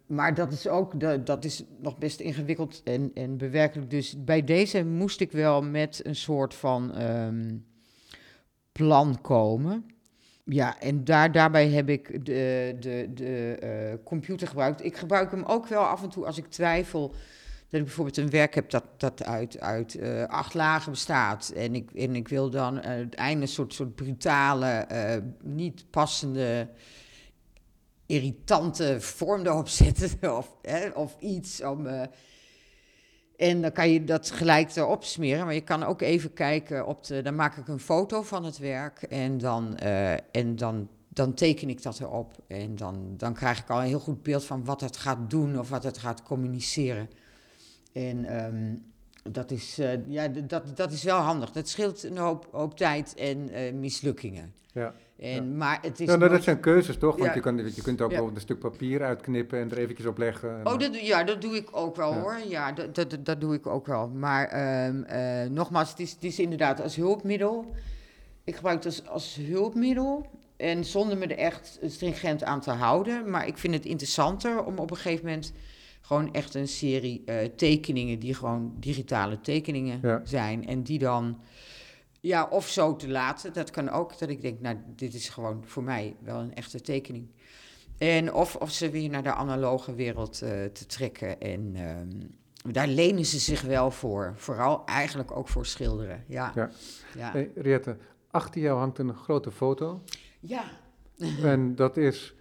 [0.06, 3.90] Maar dat is ook, dat is nog best ingewikkeld en, en bewerkelijk.
[3.90, 7.56] Dus bij deze moest ik wel met een soort van ehm,
[8.72, 9.86] plan komen.
[10.44, 14.84] Ja, en daar, daarbij heb ik de, de, de eh, computer gebruikt.
[14.84, 17.14] Ik gebruik hem ook wel af en toe als ik twijfel.
[17.72, 21.52] Dat ik bijvoorbeeld een werk heb dat, dat uit, uit eh, acht lagen bestaat.
[21.56, 25.90] En ik, en ik wil dan aan het einde een soort, soort brutale, eh, niet
[25.90, 26.68] passende
[28.06, 31.86] irritante vorm erop zetten of, hè, of iets om.
[33.36, 37.04] en dan kan je dat gelijk erop smeren, maar je kan ook even kijken op
[37.04, 37.22] de.
[37.22, 39.76] Dan maak ik een foto van het werk en dan,
[40.32, 42.34] en dan, dan teken ik dat erop.
[42.46, 45.58] En dan, dan krijg ik al een heel goed beeld van wat het gaat doen
[45.58, 47.08] of wat het gaat communiceren.
[47.92, 48.74] En ehm,
[49.32, 51.50] dat, is, eh, ja, dat, dat is wel handig.
[51.52, 54.52] Dat scheelt een hoop, hoop tijd en eh, mislukkingen.
[54.72, 54.94] Ja.
[55.18, 57.14] En, Maar het is Ja, nou, dat nooit- zijn keuzes toch?
[57.16, 57.34] Want Ja.
[57.34, 60.58] je, kan, je kunt ook bijvoorbeeld een stuk papier uitknippen en er eventjes op leggen.
[60.58, 62.36] en Oh, dat, ja, dat doe ik ook wel hoor.
[62.48, 64.08] Ja, dat, dat, dat- dat doe ik ook wel.
[64.08, 67.74] Maar ehm, eh, nogmaals, het is, het is inderdaad als hulpmiddel.
[68.44, 70.26] Ik gebruik het als, als hulpmiddel.
[70.56, 73.30] En zonder me er echt stringent aan te houden.
[73.30, 75.52] Maar ik vind het interessanter om op een gegeven moment
[76.02, 80.20] gewoon echt een serie eh, tekeningen, die gewoon digitale tekeningen Ja.
[80.24, 80.66] zijn.
[80.66, 81.40] En die dan,
[82.20, 83.52] ja, of zo te laten.
[83.52, 86.80] Dat kan ook, dat ik denk, nou, dit is gewoon voor mij wel een echte
[86.80, 87.26] tekening.
[87.98, 91.40] En of, of ze weer naar de analoge wereld eh, te trekken.
[91.40, 94.32] En ehm, daar lenen ze zich wel voor.
[94.36, 96.24] Vooral eigenlijk ook voor schilderen.
[96.26, 96.52] Ja.
[96.54, 96.70] Ja.
[97.16, 97.30] Ja.
[97.32, 97.96] Hey, Riette,
[98.30, 100.02] achter jou hangt een grote foto.
[100.40, 100.64] ja.
[101.42, 102.34] en dat is,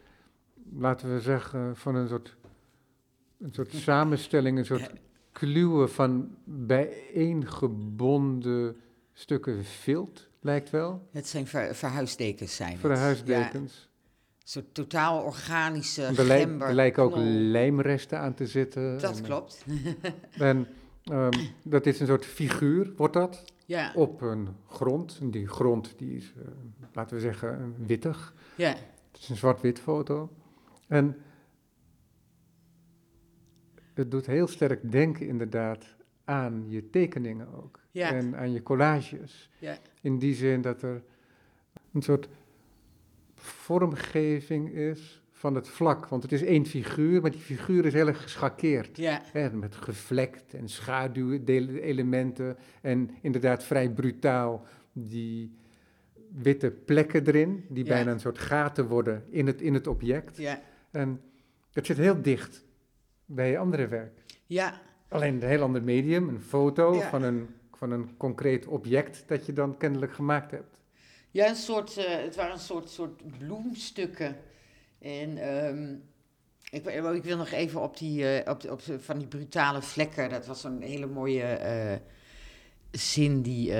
[0.73, 2.35] laten we zeggen, van een soort,
[3.41, 4.91] een soort samenstelling, een soort
[5.31, 8.75] kluwen van bijeengebonden
[9.13, 11.07] stukken vilt, lijkt wel.
[11.11, 12.79] Het zijn ver- verhuisdekens zijn het.
[12.79, 13.73] Verhuisdekens.
[13.73, 13.89] Ja,
[14.41, 18.99] een soort totaal organische er, er lijken ook lijmresten aan te zitten.
[18.99, 19.65] Dat En, klopt.
[20.31, 20.67] En
[21.03, 21.31] Ehm,
[21.63, 25.17] dat is een soort figuur, wordt dat, Ja, op een grond.
[25.21, 26.43] En die grond die is, eh,
[26.93, 28.33] laten we zeggen, wittig.
[28.55, 28.69] ja,
[29.11, 30.29] Het is een zwart-wit foto.
[30.87, 31.17] En
[33.93, 37.79] het doet heel sterk denken inderdaad aan je tekeningen ook.
[37.91, 38.13] Ja.
[38.13, 39.49] En aan je collages.
[39.59, 41.03] ja, In die zin dat er
[41.93, 42.29] een soort
[43.35, 46.05] vormgeving is van het vlak.
[46.07, 48.97] Want het is één figuur, maar die figuur is heel erg geschakeerd.
[48.97, 55.55] ja, Hè, met gevlekt en schaduwelementen en inderdaad vrij brutaal die
[56.33, 60.37] witte plekken erin, die bijna een soort gaten worden in het, in het object.
[60.37, 61.21] ja, En
[61.73, 62.63] het zit heel dicht
[63.35, 64.11] bij je andere werk.
[64.45, 67.09] ja, Alleen een heel ander medium, een foto Ja.
[67.09, 70.77] van, een, van een concreet object dat je dan kennelijk gemaakt hebt.
[71.31, 74.35] Ja, een soort, eh, het waren een soort, soort bloemstukken.
[74.99, 75.93] En ehm,
[76.69, 80.29] ik, wil- ik wil nog even op die, eh, op, op van die brutale vlekken.
[80.29, 81.97] Dat was een hele mooie eh,
[82.91, 83.73] zin die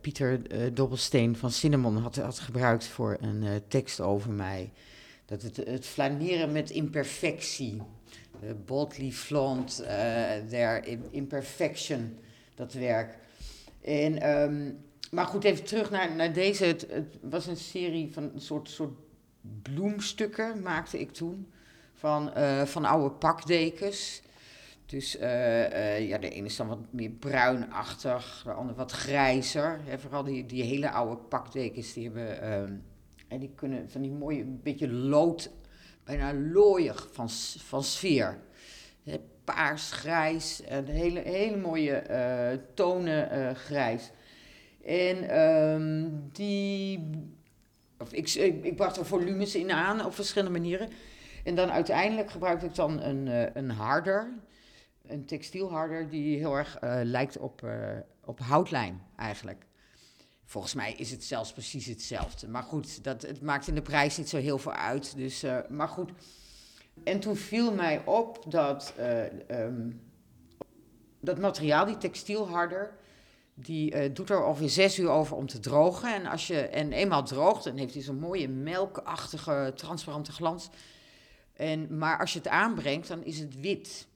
[0.00, 0.40] Pieter
[0.74, 4.72] Dobbelsteen van Cinnamon had, had gebruikt voor een tekst over mij.
[5.24, 7.82] Dat het, het flaneren met imperfectie.
[8.42, 12.18] Eh, boldly flaunt eh their im- imperfection,
[12.54, 13.18] dat werk.
[13.82, 14.70] En, ehm,
[15.10, 16.64] maar goed, even terug naar, naar deze.
[16.64, 16.86] Het,
[17.20, 18.98] was een serie van een soort, soort
[19.62, 21.52] bloemstukken, maakte ik toen.
[21.94, 24.22] Van, eh, van oude pakdekens.
[24.86, 29.80] Dus eh, eh, ja, de ene is dan wat meer bruinachtig, de andere wat grijzer.
[29.98, 32.42] Vooral die, die hele oude pakdekens, die hebben...
[32.42, 32.72] ehm,
[33.28, 35.50] en die kunnen van die mooie, een beetje lood,
[36.04, 38.38] bijna looiig van, van sfeer.
[39.44, 44.10] Paars, grijs, een hele, hele mooie eh, tonen eh, grijs.
[44.84, 47.10] En ehm, die...
[47.98, 48.28] Of ik,
[48.62, 50.88] ik, bracht er volumes in aan op verschillende manieren.
[51.44, 54.32] En dan uiteindelijk gebruikte ik dan een, eh, een harder,
[55.06, 57.62] een textielharder, die heel erg lijkt op,
[58.24, 59.66] op houtlijm eigenlijk.
[60.44, 62.48] Volgens mij is het zelfs precies hetzelfde.
[62.48, 65.16] Maar goed, dat, het maakt in de prijs niet zo heel veel uit.
[65.16, 66.10] Dus, eh, maar goed.
[67.04, 69.90] En toen viel mij op dat eh, ehm,
[71.20, 72.96] dat materiaal, die textielharder,
[73.54, 76.14] die eh, doet er ongeveer zes uur over om te drogen.
[76.14, 80.70] En, als je, en eenmaal droogt, dan heeft hij zo'n mooie melkachtige, transparante glans.
[81.52, 84.06] En, maar als je het aanbrengt, dan is het wit.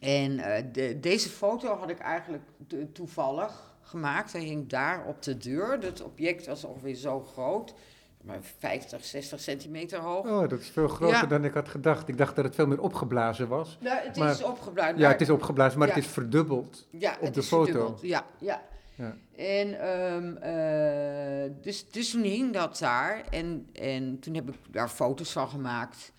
[0.00, 0.36] En
[0.72, 4.32] de, deze foto had ik eigenlijk to- toevallig gemaakt.
[4.32, 5.78] Hij hing daar op de deur.
[5.80, 7.74] Het object was ongeveer zo groot.
[8.22, 10.26] Maar 50, 60 centimeter hoog.
[10.26, 11.26] Oh, dat is veel groter Ja.
[11.26, 12.08] dan ik had gedacht.
[12.08, 13.78] Ik dacht dat het veel meer opgeblazen was.
[13.80, 14.98] Nou, het Maar- is opgeblazen.
[14.98, 15.94] Ja, het is opgeblazen, maar Ja.
[15.94, 16.86] het is verdubbeld.
[16.90, 17.64] Ja, op het de is foto.
[17.64, 18.00] verdubbeld.
[18.02, 18.62] Ja, ja.
[18.94, 19.16] Ja.
[19.36, 23.24] En ehm, eh, dus, dus toen hing dat daar.
[23.30, 26.12] En, en toen heb ik daar foto's van gemaakt.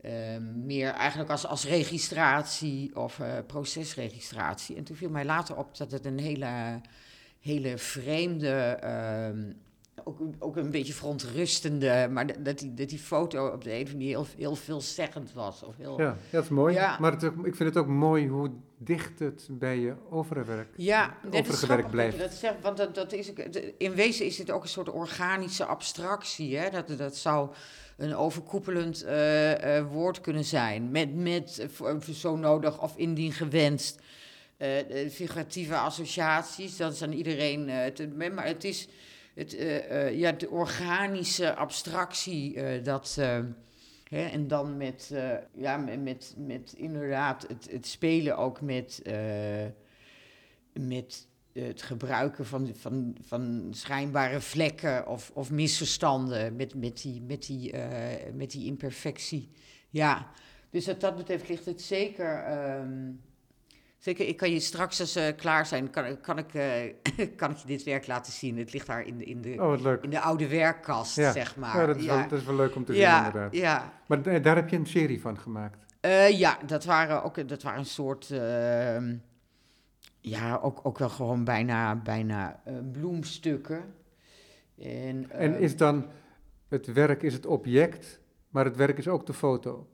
[0.00, 4.76] Ehm, meer eigenlijk als, als registratie of eh, procesregistratie.
[4.76, 6.80] En toen viel mij later op dat het een hele,
[7.44, 8.48] hele vreemde,
[8.80, 9.42] ehm,
[10.04, 13.92] ook, ook een beetje verontrustende, maar dat- die, dat die foto op de een of
[13.92, 15.62] andere manier heel, heel veelzeggend was.
[15.62, 16.74] Of heel, Ja, dat is mooi.
[16.74, 16.96] Ja.
[17.00, 21.16] Maar het, ik vind het ook mooi hoe dicht het bij je overige werk Ja,
[21.30, 22.18] overige werk blijft.
[22.18, 23.32] dat zegt, want dat, dat is,
[23.78, 26.56] in wezen is dit ook een soort organische abstractie.
[26.56, 26.70] Hè?
[26.70, 27.50] Dat, dat zou
[27.96, 34.02] een overkoepelend eh, eh, woord kunnen zijn, met, met eh, zo nodig of indien gewenst.
[34.64, 38.88] Eh, figuratieve associaties, dat is aan iedereen eh, maar het is
[39.34, 39.56] het,
[40.12, 43.18] ja, de organische abstractie, dat...
[44.04, 45.14] Hè, en dan met,
[45.54, 49.02] ja, met, met, inderdaad het, het spelen ook met,
[50.72, 57.46] met het gebruiken van, van, van schijnbare vlekken of, of misverstanden met, met, die, met,
[57.46, 57.74] die,
[58.32, 59.50] met die imperfectie.
[59.90, 60.30] Ja,
[60.74, 62.42] dus wat dat betreft ligt het zeker.
[62.42, 63.10] ehm,
[64.04, 66.94] zeker, ik kan je straks als we klaar zijn, kan, kan, ik, eh,
[67.36, 68.58] kan ik je dit werk laten zien.
[68.58, 71.32] Het ligt daar in de, in de, Oh, in de oude werkkast, Ja.
[71.32, 71.80] zeg maar.
[71.80, 73.54] Ja, dat, is Wel, dat is wel leuk om te zien, ja, inderdaad.
[73.54, 73.92] ja.
[74.06, 75.78] Maar da- daar heb je een serie van gemaakt.
[76.00, 78.30] Eh, ja, dat waren ook dat waren een soort.
[78.30, 79.16] ehm,
[80.20, 83.94] ja, ook, ook wel gewoon bijna, bijna eh, bloemstukken.
[84.78, 86.06] En, En eh, is dan
[86.68, 89.88] het werk is het object, maar het werk is ook de foto.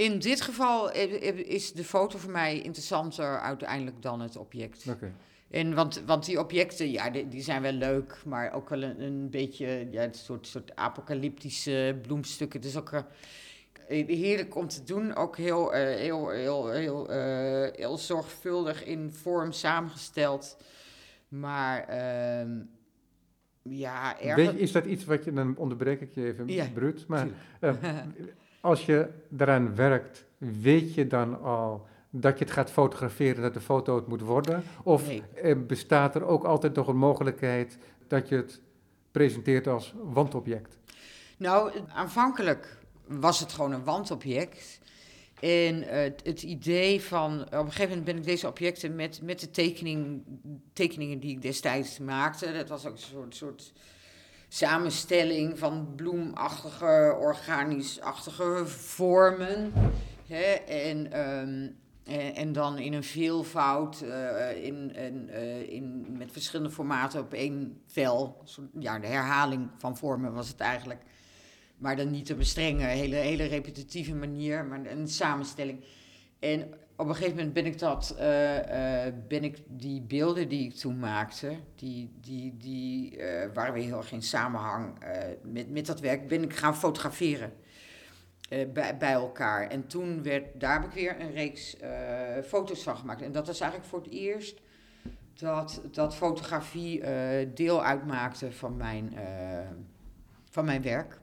[0.00, 4.86] In dit geval is de foto voor mij interessanter uiteindelijk dan het object.
[4.88, 5.12] Oké.
[5.50, 9.00] En want, want die objecten, ja, die, die zijn wel leuk, maar ook wel een,
[9.00, 12.60] een beetje ja, een soort, soort apocalyptische bloemstukken.
[12.60, 12.92] Dus ook
[13.90, 15.14] eh, heerlijk om te doen.
[15.14, 20.56] Ook heel, eh, heel, heel, heel, eh, heel zorgvuldig in vorm samengesteld.
[21.28, 22.60] Maar ehm,
[23.62, 27.28] ja, je, is dat iets wat je, dan onderbreek ik je even, Ja, Bruut, maar
[28.60, 33.60] als je daaraan werkt, weet je dan al dat je het gaat fotograferen, dat de
[33.60, 34.62] foto het moet worden?
[34.82, 35.22] Of Nee.
[35.34, 38.60] eh, bestaat er ook altijd nog een mogelijkheid dat je het
[39.10, 40.78] presenteert als wandobject?
[41.36, 44.80] Nou, aanvankelijk was het gewoon een wandobject.
[45.40, 49.20] En eh, het, het idee van, op een gegeven moment ben ik deze objecten met,
[49.22, 50.22] met de tekening,
[50.72, 53.72] tekeningen die ik destijds maakte, dat was ook een soort, soort
[54.52, 59.72] samenstelling van bloemachtige, organisch-achtige vormen.
[60.26, 60.52] Hè?
[60.52, 61.68] En, ehm,
[62.04, 67.32] en, en dan in een veelvoud, eh, in, in, eh, in, met verschillende formaten op
[67.32, 68.44] één vel.
[68.78, 71.00] Ja, de herhaling van vormen was het eigenlijk.
[71.76, 75.84] Maar dan niet op een hele, hele repetitieve manier, maar een samenstelling.
[76.38, 80.64] En op een gegeven moment ben ik dat, eh, eh, ben ik die beelden die
[80.64, 84.98] ik toen maakte, die, die, die eh, waren weer heel erg in samenhang
[85.42, 87.52] met, met dat werk, ben ik gaan fotograferen
[88.48, 89.68] bij, bij elkaar.
[89.68, 91.76] En toen werd, daar heb ik weer een reeks
[92.44, 93.22] foto's van gemaakt.
[93.22, 94.60] En dat was eigenlijk voor het eerst
[95.34, 97.02] dat, dat fotografie
[97.54, 99.14] deel uitmaakte van mijn,
[100.50, 101.19] van mijn werk.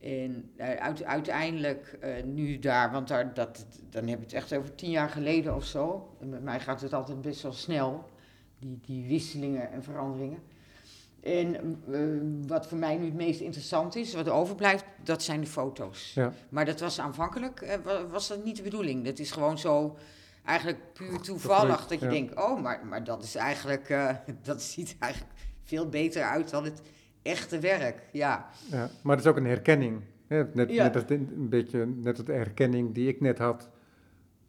[0.00, 4.54] En eh, uit, uiteindelijk eh, nu daar, want daar, dat, dan heb je het echt
[4.54, 6.08] over tien jaar geleden of zo.
[6.20, 8.04] En met mij gaat het altijd best wel snel,
[8.58, 10.38] die, die wisselingen en veranderingen.
[11.22, 11.54] En
[11.92, 16.12] eh, wat voor mij nu het meest interessant is, wat overblijft, dat zijn de foto's.
[16.14, 16.32] Ja.
[16.48, 19.04] Maar dat was aanvankelijk, wa- was dat niet de bedoeling.
[19.04, 19.96] Dat is gewoon zo,
[20.44, 22.10] eigenlijk puur toevallig, dat je ja.
[22.10, 23.96] denkt, oh, maar, maar dat is eigenlijk,
[24.42, 25.32] dat ziet eigenlijk
[25.62, 26.80] veel beter uit dan het
[27.26, 28.02] echte werk.
[28.12, 30.00] Ja, Ja, maar het is ook een herkenning.
[30.26, 30.44] Hè?
[30.54, 30.82] Net, Ja.
[30.82, 33.70] net als de- een beetje net als de herkenning die ik net had,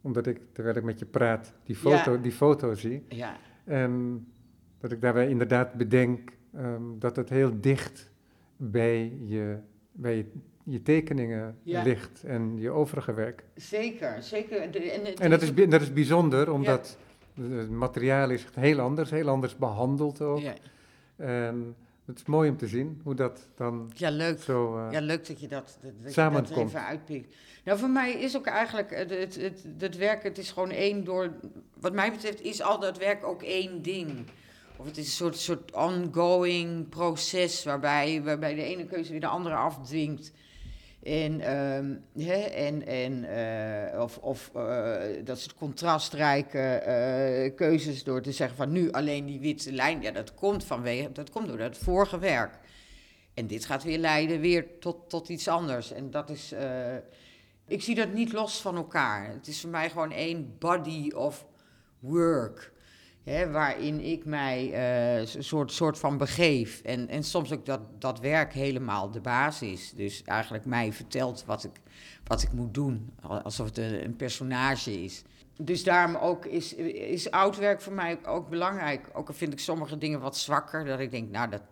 [0.00, 2.16] omdat ik, terwijl ik met je praat, die foto, Ja.
[2.18, 3.04] die foto zie.
[3.08, 4.26] ja, En
[4.80, 8.10] dat ik daarbij inderdaad bedenk ehm, dat het heel dicht
[8.56, 9.56] bij je,
[9.92, 10.24] bij je,
[10.64, 13.44] je tekeningen ligt en je overige werk.
[13.54, 14.70] zeker, zeker.
[14.70, 16.96] De- en, En dat is, dat is bijzonder, omdat
[17.40, 20.38] het materiaal is heel anders, heel anders behandeld ook.
[20.40, 20.54] ja,
[21.16, 21.74] En
[22.08, 24.42] het is mooi om te zien hoe dat dan ja, leuk.
[24.42, 24.76] zo...
[24.76, 27.34] eh, Ja, leuk dat je dat, dat, dat, je dat even uitpikt.
[27.64, 31.04] Nou, voor mij is ook eigenlijk het, het, het, het werk, het is gewoon één
[31.04, 31.32] door...
[31.80, 34.26] Wat mij betreft is al dat werk ook één ding.
[34.76, 39.26] Of het is een soort, soort ongoing proces waarbij, waarbij de ene keuze weer de
[39.26, 40.32] andere afdwingt.
[41.08, 41.94] En, ehm,
[42.26, 48.56] hè, en, en eh, of, of eh, dat soort contrastrijke eh, keuzes door te zeggen
[48.56, 50.02] van nu alleen die witte lijn.
[50.02, 52.58] Ja, dat komt vanwege, dat komt door dat vorige werk.
[53.34, 55.92] En dit gaat weer leiden weer tot, tot iets anders.
[55.92, 56.54] En dat is.
[57.66, 59.28] ik zie dat niet los van elkaar.
[59.32, 61.46] Het is voor mij gewoon één body of
[61.98, 62.72] work.
[63.52, 66.80] Waarin ik mij eh, een soort, soort van begeef.
[66.82, 69.92] En, en soms ook dat, dat werk helemaal de baas is.
[69.96, 71.80] Dus eigenlijk mij vertelt wat ik,
[72.24, 73.10] wat ik moet doen.
[73.20, 75.22] Al- Alsof het een, een personage is.
[75.56, 79.08] Dus daarom ook is, is oud werk voor mij ook belangrijk.
[79.12, 80.84] Ook al vind ik sommige dingen wat zwakker.
[80.84, 81.62] Dat ik denk, nou, dat,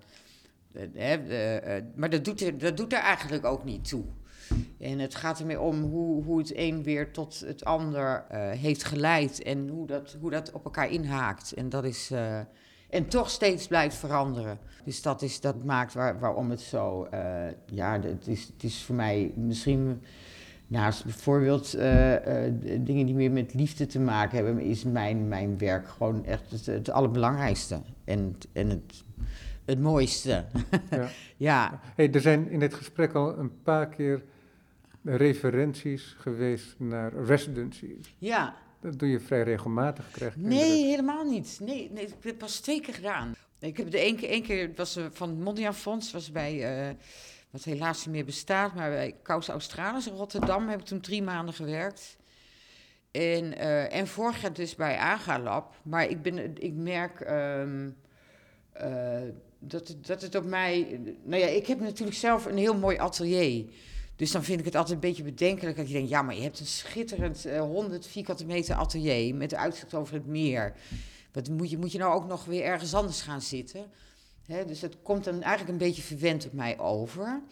[0.73, 4.05] eh, eh, eh, maar dat doet, er, dat doet er eigenlijk ook niet toe.
[4.79, 8.85] En het gaat ermee om hoe, hoe het een weer tot het ander eh, heeft
[8.85, 9.43] geleid.
[9.43, 11.53] En hoe dat, hoe dat op elkaar inhaakt.
[11.53, 12.11] En dat is.
[12.11, 12.39] eh,
[12.91, 14.59] en toch steeds blijft veranderen.
[14.85, 17.05] Dus dat, is, dat maakt waar, waarom het zo.
[17.05, 20.03] eh, ja, het is, het is voor mij misschien.
[20.69, 21.71] Naast bijvoorbeeld
[22.81, 26.67] dingen die meer met liefde te maken hebben, is mijn, mijn werk gewoon echt het,
[26.67, 27.81] het allerbelangrijkste.
[28.05, 29.05] En, het- en het,
[29.65, 30.45] het mooiste.
[30.91, 31.09] Ja.
[31.37, 31.81] ja.
[31.95, 34.23] Hey, er zijn in dit gesprek al een paar keer
[35.07, 38.15] referenties geweest naar residencies.
[38.19, 38.65] ja.
[38.81, 40.43] Dat doe je vrij regelmatig, krijg ik.
[40.43, 40.85] Nee, indruk.
[40.85, 41.59] helemaal niet.
[41.63, 43.35] Nee, nee, ik heb het pas twee keer gedaan.
[43.59, 46.95] Ik heb de één keer, één keer was van het Fonds, was bij, eh,
[47.51, 51.23] wat helaas niet meer bestaat, maar bij Kous Australis in Rotterdam heb ik toen drie
[51.23, 52.17] maanden gewerkt.
[53.11, 55.75] En, eh, en vorig jaar dus bij Agalab.
[55.83, 57.91] Maar ik, ben, ik merk ehm,
[58.73, 59.23] eh,
[59.59, 61.01] dat, dat het op mij...
[61.23, 63.65] Nou ja, ik heb natuurlijk zelf een heel mooi atelier.
[64.17, 66.09] Dus dan vind ik het altijd een beetje bedenkelijk dat je denkt...
[66.09, 69.35] ja, maar je hebt een schitterend eh, 100 vierkante meter atelier...
[69.35, 70.75] met uitzicht over het meer.
[71.33, 73.87] Wat moet je, moet je nou ook nog weer ergens anders gaan zitten?
[74.47, 77.43] Hè, dus het komt dan eigenlijk een beetje verwend op mij over...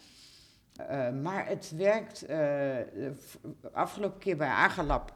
[0.75, 2.25] Eh, maar het werkt.
[2.25, 2.77] eh,
[3.73, 5.13] afgelopen keer bij Agalab,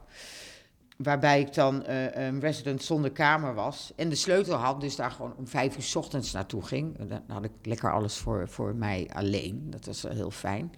[0.96, 5.10] waarbij ik dan eh, een resident zonder kamer was en de sleutel had, dus daar
[5.10, 7.08] gewoon om vijf uur 's ochtends naartoe ging.
[7.08, 9.66] Dan had ik lekker alles voor, voor mij alleen.
[9.70, 10.72] Dat was heel fijn.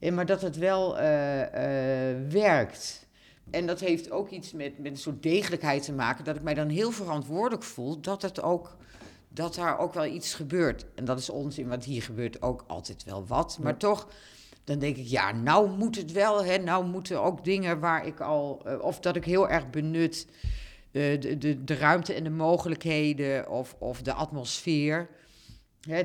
[0.00, 3.06] En, maar dat het wel eh, eh, werkt.
[3.50, 6.54] En dat heeft ook iets met, met een soort degelijkheid te maken, dat ik mij
[6.54, 8.76] dan heel verantwoordelijk voel dat het ook
[9.28, 10.84] dat daar ook wel iets gebeurt.
[10.94, 13.58] En dat is onzin, want hier gebeurt ook altijd wel wat.
[13.62, 13.78] Maar Ja.
[13.78, 14.08] toch,
[14.64, 16.44] dan denk ik, ja, nou moet het wel.
[16.44, 20.26] Hè, nou moeten ook dingen waar ik al, eh, of dat ik heel erg benut
[20.90, 25.08] de, de, de ruimte en de mogelijkheden of, of de atmosfeer.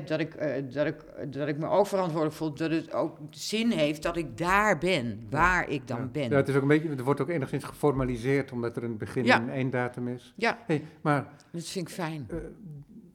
[0.06, 0.96] Dat, ik, eh, dat, ik,
[1.32, 5.26] dat ik me ook verantwoordelijk voel, dat het ook zin heeft dat ik daar ben,
[5.30, 6.04] waar ik dan ja.
[6.06, 6.30] ben.
[6.30, 9.24] Ja, het, is ook een beetje, het wordt ook enigszins geformaliseerd, omdat er een begin
[9.24, 9.36] Ja.
[9.36, 10.32] en een einddatum is.
[10.36, 12.26] Ja, Hey, maar dat vind ik fijn.
[12.30, 12.36] eh,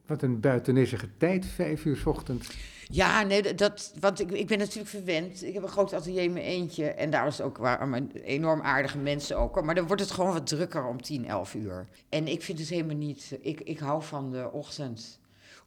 [0.06, 2.50] wat een buitenissige tijd, vijf uur 's ochtends.
[2.92, 5.42] Ja, nee, dat- want ik, ik ben natuurlijk verwend.
[5.44, 6.84] Ik heb een groot atelier in mijn eentje.
[6.90, 9.62] En daar is ook waar, mijn enorm aardige mensen ook.
[9.64, 11.86] Maar dan wordt het gewoon wat drukker om 10, 11 uur.
[12.08, 13.38] En ik vind het helemaal niet...
[13.40, 15.19] Ik, ik hou van de ochtend.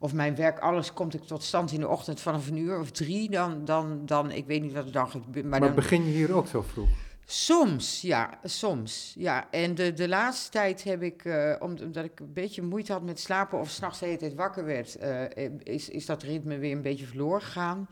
[0.03, 2.91] Of mijn werk, alles komt ik tot stand in de ochtend vanaf een uur of
[2.91, 3.29] drie.
[3.29, 5.33] Dan, dan, dan ik weet niet wat er dan gebeurt.
[5.45, 6.87] Maar Maar, dan, begin je hier ook zo vroeg?
[7.25, 9.13] Soms, ja, soms.
[9.17, 12.91] Ja, en de, de laatste tijd heb ik, eh, om- omdat ik een beetje moeite
[12.91, 15.21] had met slapen of s'nachts de hele tijd wakker werd, eh,
[15.63, 17.87] is, is dat ritme weer een beetje verloren gegaan.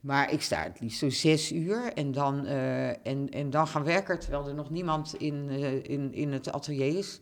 [0.00, 3.84] Maar ik sta het liefst zo zes uur en dan, eh, en, en dan gaan
[3.84, 5.48] werken terwijl er nog niemand in,
[5.82, 7.20] in, in het atelier is.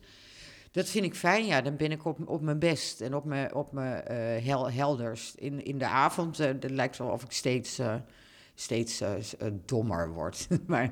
[0.73, 1.61] Dat vind ik fijn, ja.
[1.61, 4.03] Dan ben ik op, op mijn best en op mijn, op mijn
[4.43, 5.35] hel, helderst.
[5.35, 7.95] In, in de avond eh, het lijkt wel of ik steeds, eh,
[8.55, 9.03] steeds
[9.65, 10.49] dommer word.
[10.67, 10.91] maar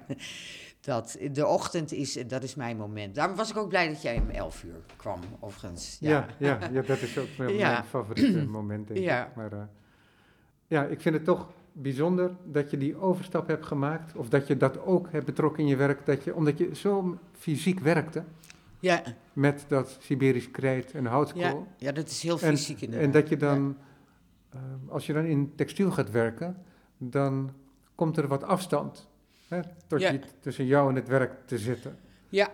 [0.81, 3.15] dat, de ochtend is, dat is mijn moment.
[3.15, 5.97] Daarom was ik ook blij dat jij om 11 uur kwam, overigens.
[6.01, 7.73] Ja, ja, ja, dat is ook Ja.
[7.73, 9.27] mijn favoriete moment, denk Ja.
[9.27, 9.35] ik.
[9.35, 9.69] Maar,
[10.67, 14.57] ja, ik vind het toch bijzonder dat je die overstap hebt gemaakt, of dat je
[14.57, 18.25] dat ook hebt betrokken in je werk, dat je, omdat je zo fysiek werkte
[18.81, 19.03] Ja,
[19.41, 21.41] met dat Siberisch krijt en houtskool.
[21.43, 23.07] ja, ja, dat is heel fysiek inderdaad.
[23.07, 23.77] en dat je dan,
[24.51, 26.57] eh, als je dan in textiel gaat werken,
[26.99, 27.53] dan
[27.95, 29.09] komt er wat afstand
[29.49, 30.11] hè, tot Ja.
[30.11, 31.99] je, tussen jou en het werk te zitten.
[32.29, 32.51] Ja,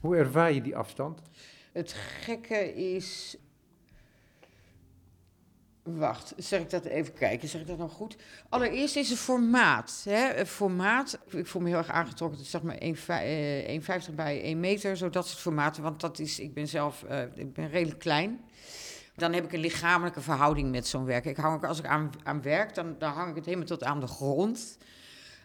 [0.00, 1.22] Hoe ervaar je die afstand?
[1.72, 3.36] het gekke is...
[5.96, 7.48] Wacht, zeg ik dat even kijken?
[7.48, 8.16] Zeg ik dat nou goed?
[8.48, 10.00] Allereerst is het formaat.
[10.04, 10.16] Hè?
[10.32, 12.38] Het formaat, ik voel me heel erg aangetrokken.
[12.38, 12.78] Het is zeg maar
[14.08, 15.82] 1,50 bij 1 meter, zo dat soort formaten.
[15.82, 18.40] Want dat is, ik ben zelf, eh, ik ben redelijk klein.
[19.16, 21.24] Dan heb ik een lichamelijke verhouding met zo'n werk.
[21.24, 24.00] Ik hang als ik aan, aan werk, dan, dan hang ik het helemaal tot aan
[24.00, 24.78] de grond.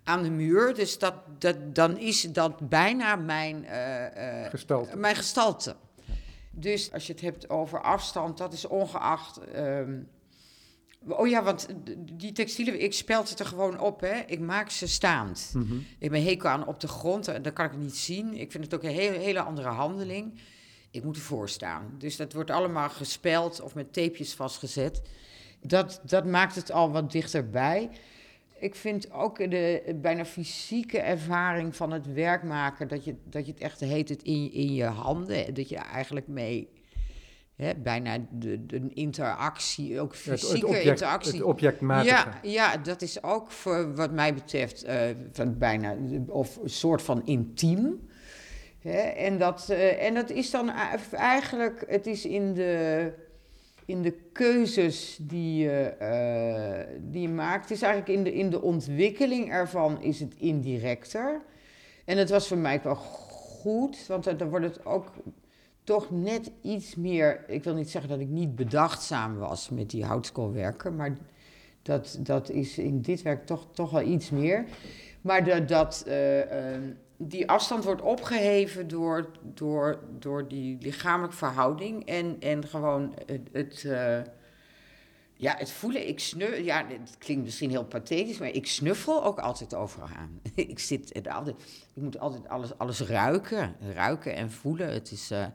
[0.04, 0.74] Aan de muur.
[0.74, 3.66] Dus dat, dat, dan is dat bijna mijn...
[3.66, 4.98] eh, eh, Gestalte.
[4.98, 5.76] mijn gestalte.
[6.56, 9.38] Dus als je het hebt over afstand, dat is ongeacht.
[9.38, 9.94] ehm,
[11.08, 11.68] oh ja, want
[12.14, 14.22] die textielen, ik speld het er gewoon op, hè.
[14.26, 15.52] Ik maak ze staand.
[15.54, 15.76] Mhm.
[16.00, 18.34] Ik ben hekel aan op de grond, en dan kan ik niet zien.
[18.34, 20.40] Ik vind het ook een hele, hele andere handeling.
[20.92, 21.96] Ik moet ervoor staan.
[21.98, 25.02] Dus dat wordt allemaal gespeld of met tapejes vastgezet.
[25.62, 27.90] Dat, dat maakt het al wat dichterbij.
[28.60, 33.52] Ik vind ook de bijna fysieke ervaring van het werk maken, dat je, dat je
[33.52, 36.70] het echt heet het in, in je handen, dat je eigenlijk mee,
[37.56, 41.32] hè, bijna de, de interactie, ook Het- het, fysieke object, interactie.
[41.34, 42.10] het objectmatige.
[42.16, 45.02] Ja, ja, dat is ook voor wat mij betreft eh,
[45.32, 45.96] van bijna
[46.28, 48.08] of een soort van intiem.
[48.80, 48.98] Hè?
[49.00, 50.70] En, dat, eh, en dat is dan
[51.12, 53.12] eigenlijk, het is in de,
[53.86, 58.50] in de keuzes die je, eh, die je maakt, het is eigenlijk in de, in
[58.50, 61.42] de ontwikkeling ervan is het indirecter.
[62.06, 65.12] En het was voor mij wel goed, want dan wordt het ook
[65.84, 67.44] toch net iets meer.
[67.48, 71.18] Ik wil niet zeggen dat ik niet bedachtzaam was met die houtskoolwerken, maar
[71.82, 74.66] dat, dat is in dit werk toch, toch wel iets meer.
[75.22, 76.82] Maar dat, eh, eh,
[77.18, 83.50] die afstand wordt opgeheven door, door, door die lichamelijke verhouding en, en gewoon het.
[83.52, 84.20] het eh,
[85.36, 89.40] ja, het voelen, ik snuffel, ja, het klinkt misschien heel pathetisch, maar ik snuffel ook
[89.40, 90.40] altijd overal aan.
[90.56, 91.56] ik zit altijd,
[91.94, 94.92] ik moet altijd alles, alles ruiken, ruiken en voelen.
[94.94, 95.46] Het is eh,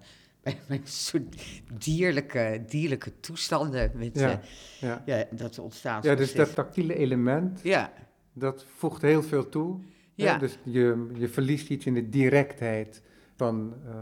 [0.42, 1.34] bij bij een soort
[1.72, 4.38] dierlijke, dierlijke toestanden met, Ja, eh,
[4.80, 5.02] ja.
[5.06, 6.04] ja, dat ontstaat.
[6.04, 7.92] ja, dus dat tactiele element, Ja,
[8.32, 9.78] dat voegt heel veel toe.
[10.16, 10.24] hè.
[10.24, 10.38] Ja.
[10.38, 13.02] Dus je, je verliest iets in de directheid
[13.36, 13.94] van, eh,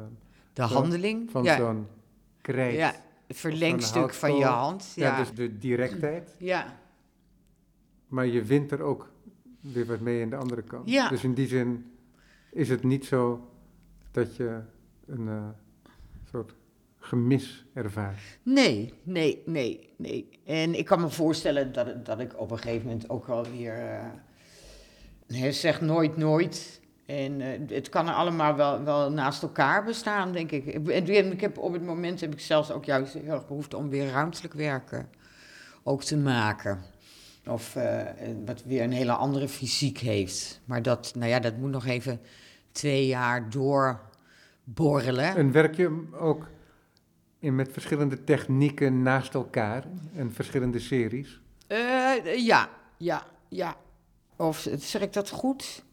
[0.52, 1.30] de handeling.
[1.30, 1.86] van ja, zo'n
[2.40, 2.76] krijt.
[2.76, 2.94] ja,
[3.28, 4.92] verlengstuk van je hand.
[4.94, 6.34] Ja, Ja, dus de directheid.
[6.38, 6.78] ja.
[8.08, 9.12] Maar je wint er ook
[9.60, 10.90] weer wat mee aan de andere kant.
[10.90, 11.08] Ja.
[11.08, 11.92] Dus in die zin
[12.50, 13.50] is het niet zo
[14.10, 14.60] dat je
[15.06, 15.48] een eh,
[16.30, 16.54] soort
[16.98, 18.38] gemis ervaart.
[18.42, 20.28] Nee, nee, nee, nee.
[20.44, 24.00] En ik kan me voorstellen dat, dat ik op een gegeven moment ook wel weer...
[25.26, 26.80] hè, zeg nooit nooit.
[27.06, 30.64] En eh, het kan er allemaal wel, wel naast elkaar bestaan, denk ik.
[30.66, 33.76] Ik- En ik heb, op het moment heb ik zelfs ook juist heel erg behoefte
[33.76, 35.08] om weer ruimtelijk werken
[35.82, 36.82] ook te maken.
[37.46, 38.02] Of eh,
[38.44, 40.60] wat weer een hele andere fysiek heeft.
[40.64, 42.20] Maar dat, nou ja, dat moet nog even
[42.72, 45.36] twee jaar doorborrelen.
[45.36, 46.48] En werk je ook
[47.38, 49.84] in, met verschillende technieken naast elkaar
[50.16, 51.40] en verschillende series?
[51.66, 53.76] Eh, ja, ja, ja.
[54.36, 55.84] Of zeg ik dat goed?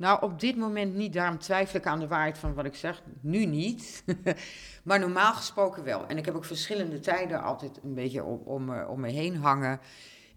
[0.00, 1.12] Nou, op dit moment niet.
[1.12, 3.02] Daarom twijfel ik aan de waarheid van wat ik zeg.
[3.20, 4.04] Nu niet.
[4.84, 6.06] maar normaal gesproken wel.
[6.06, 9.36] En ik heb ook verschillende tijden altijd een beetje om, om, me, om me heen
[9.36, 9.80] hangen.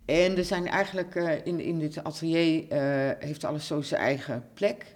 [0.05, 4.43] En er zijn eigenlijk uh, in, in dit atelier uh, heeft alles zo zijn eigen
[4.53, 4.95] plek.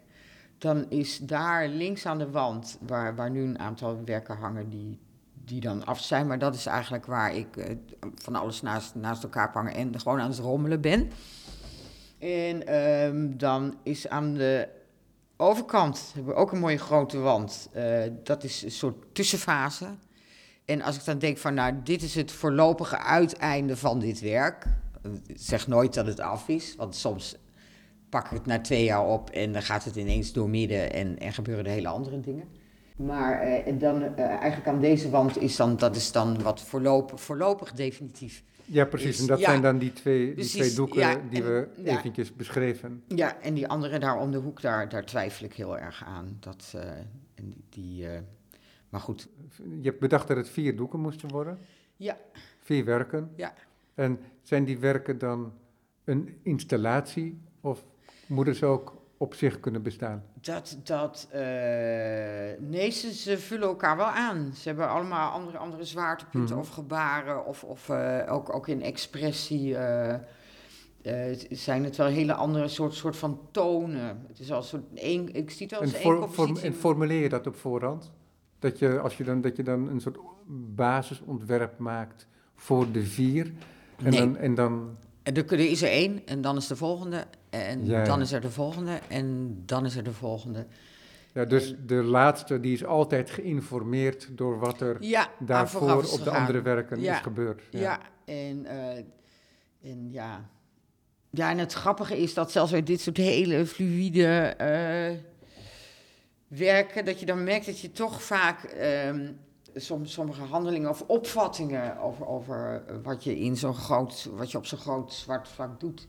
[0.58, 5.00] Dan is daar links aan de wand, waar, waar nu een aantal werken hangen die,
[5.34, 6.28] die dan af zijn.
[6.28, 7.78] Maar dat is eigenlijk waar ik
[8.16, 11.12] van alles naast, naast elkaar hangen en gewoon aan het rommelen ben.
[12.20, 14.68] En um, dan is aan de
[15.38, 17.70] overkant hebben we ook een mooie grote wand.
[17.76, 19.86] Uh, dat is een soort tussenfase.
[20.66, 24.66] En als ik dan denk van, nou, dit is het voorlopige uiteinde van dit werk.
[25.36, 27.36] Zeg nooit dat het af is, want soms
[28.10, 31.34] pak ik het na twee jaar op en dan gaat het ineens doormidden en, en
[31.34, 32.48] gebeuren er hele andere dingen.
[32.96, 36.62] Maar uh, en dan uh, eigenlijk aan deze wand is dan, dat is dan wat
[36.62, 39.20] voorlopig, voorlopig definitief ja, precies.
[39.20, 41.98] En dat ja, zijn dan die twee, die twee doeken ja, die en, we ja,
[41.98, 43.04] eventjes beschreven.
[43.08, 46.38] Ja, en die andere daar om de hoek, daar, daar twijfel ik heel erg aan.
[46.40, 46.82] Dat, uh,
[47.36, 48.20] en die, die uh,
[48.90, 49.28] maar goed.
[49.82, 51.60] Je hebt bedacht dat het vier doeken moesten worden?
[51.96, 52.18] Ja.
[52.62, 53.32] Vier werken?
[53.36, 53.54] Ja.
[53.94, 55.54] En zijn die werken dan
[56.04, 57.86] een installatie of
[58.26, 60.24] moeten ze ook op zich kunnen bestaan?
[60.42, 61.40] Dat, dat, uh,
[62.60, 64.52] nee, ze, ze, vullen elkaar wel aan.
[64.54, 66.62] Ze hebben allemaal andere, andere zwaartepunten mm.
[66.62, 69.70] of gebaren of, of uh, ook, ook in expressie.
[69.70, 70.16] Uh,
[71.50, 74.26] zijn het wel hele andere soort, soort van tonen.
[74.28, 77.30] Het is al soort één, ik zie het als en één form, En formuleer je
[77.30, 78.12] dat op voorhand?
[78.60, 80.18] Dat je, als je dan, dat je dan een soort
[80.76, 83.54] basisontwerp maakt voor de vier?
[83.98, 84.20] En nee.
[84.20, 84.98] dan, en dan
[85.28, 88.42] en er is er één en dan is de volgende en ja, dan is er
[88.42, 90.66] de volgende en dan is er de volgende.
[91.34, 96.30] Ja, dus de laatste die is altijd geïnformeerd door wat er ja, daarvoor op de
[96.30, 97.62] andere werken is gebeurd.
[97.70, 98.98] Ja, en, uh,
[99.92, 100.50] en ja.
[101.30, 105.18] Ja, en het grappige is dat zelfs bij dit soort hele fluïde uh,
[106.60, 109.47] werken, dat je dan merkt dat je toch vaak um, soms,
[110.04, 114.80] sommige handelingen of opvattingen over, over wat je in zo'n groot, wat je op zo'n
[114.80, 116.08] groot zwart vlak doet,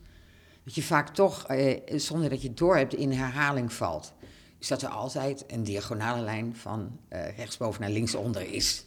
[0.65, 4.13] dat je vaak toch, eh, zonder dat je het door hebt, in herhaling valt.
[4.59, 8.87] Dus dat er altijd een diagonale lijn van eh, rechtsboven naar linksonder is.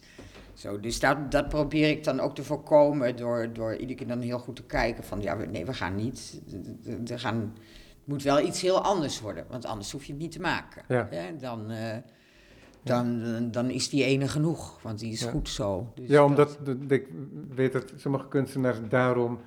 [0.53, 4.21] Zo, dus dat, dat probeer ik dan ook te voorkomen door, door iedere keer dan
[4.21, 6.41] heel goed te kijken van, ja, nee, we gaan niet,
[7.05, 7.53] we gaan,
[7.87, 10.83] het moet wel iets heel anders worden, want anders hoef je het niet te maken.
[10.87, 11.07] Ja.
[11.11, 11.71] ja dan...
[11.71, 11.95] Uh,
[12.83, 15.91] dan, dan is die ene genoeg, want die is goed zo.
[15.95, 16.77] Dus ja, omdat dat...
[16.87, 17.07] ik
[17.55, 19.39] weet dat sommige kunstenaars daarom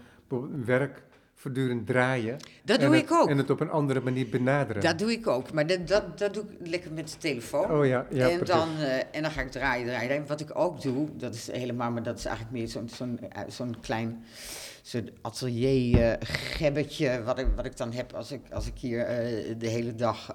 [0.65, 1.03] werk
[1.35, 2.37] voortdurend draaien.
[2.65, 3.29] Dat doe het, ik ook.
[3.29, 4.83] En het op een andere manier benaderen.
[4.83, 7.71] Dat doe ik ook, maar dat, dat, dat doe ik lekker met de telefoon.
[7.71, 10.27] Oh ja, ja en, dan, uh, en dan ga ik draaien, draaien.
[10.27, 13.19] Wat ik ook doe, dat is helemaal, maar dat is eigenlijk meer zo'n zo'n
[13.49, 14.25] zo'n klein
[14.83, 19.07] zo'n atelier uh, gebbetje, wat ik, wat ik dan heb als ik, als ik hier
[19.59, 20.31] de hele dag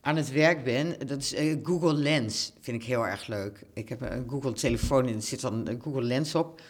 [0.00, 2.52] aan het werk ben, dat is uh, Google Lens.
[2.60, 3.62] Vind ik heel erg leuk.
[3.72, 6.60] Ik heb een Google telefoon en er zit dan een Google Lens op.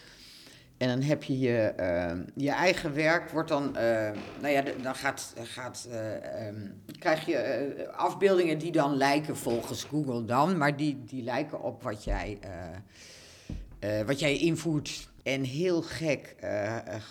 [0.77, 4.09] En dan heb je je, uh, je eigen werk, wordt dan, uh,
[4.41, 5.87] nou ja, dan gaat, gaat,
[6.47, 11.83] um, krijg je afbeeldingen die dan lijken volgens Google dan, maar die, die lijken op
[11.83, 12.39] wat jij,
[14.05, 15.09] wat jij invoert.
[15.23, 16.35] En heel gek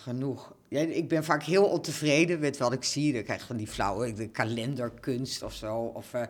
[0.03, 3.13] genoeg ja, ik ben vaak heel ontevreden met wat ik zie.
[3.13, 5.75] Dan krijg je van die flauwe de kalenderkunst of zo.
[5.75, 6.21] Of, uh,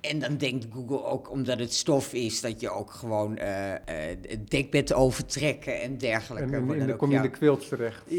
[0.00, 3.76] en dan denkt Google ook, omdat het stof is, dat je ook gewoon uh, uh,
[4.22, 6.56] het dekbed overtrekken en dergelijke.
[6.56, 8.10] En, en, en dan kom je in de quilt terecht.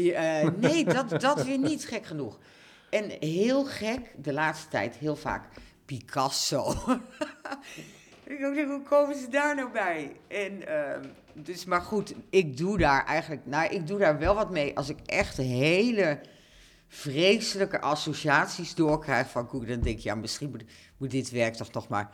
[0.56, 2.38] Nee, dat, dat weer niet gek genoeg.
[2.90, 5.48] En heel gek, de laatste tijd heel vaak
[5.84, 6.74] Picasso.
[8.30, 10.16] ik denk, hoe komen ze daar nou bij?
[10.28, 10.62] En...
[10.68, 14.76] Uh, dus, maar goed, ik doe daar eigenlijk, nou, ik doe daar wel wat mee
[14.76, 16.20] als ik echt hele
[16.88, 19.66] vreselijke associaties doorkrijg van Google.
[19.66, 20.64] Dan denk ik, ja, misschien moet,
[20.96, 22.10] moet dit werk toch nog maar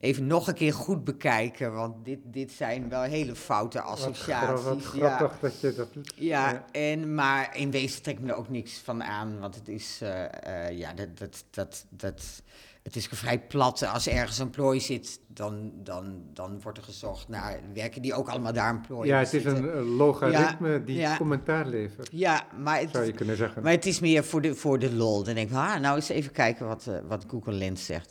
[0.00, 1.74] even nog een keer goed bekijken.
[1.74, 4.64] Want dit, dit zijn wel hele foute associaties.
[4.64, 5.38] Wat, wat grappig ja.
[5.40, 6.12] dat je dat doet.
[6.16, 9.40] Ja, ja, En, maar in wezen trekt me er ook niks van aan.
[9.40, 12.42] Want het is, uh, uh, ja, dat, dat, dat, dat,
[12.84, 13.86] het is vrij plat.
[13.86, 18.28] Als ergens een plooi zit, dan, dan, dan wordt er gezocht naar werken die ook
[18.28, 21.16] allemaal daar een plooi Ja, het is een logaritme ja, die ja.
[21.16, 22.08] commentaar levert.
[22.12, 23.62] Ja, maar het, zou je kunnen zeggen.
[23.62, 25.22] Maar het is meer voor de, voor de lol.
[25.24, 28.10] Dan denk ik, ah, nou eens even kijken wat, uh, wat Google Lens zegt.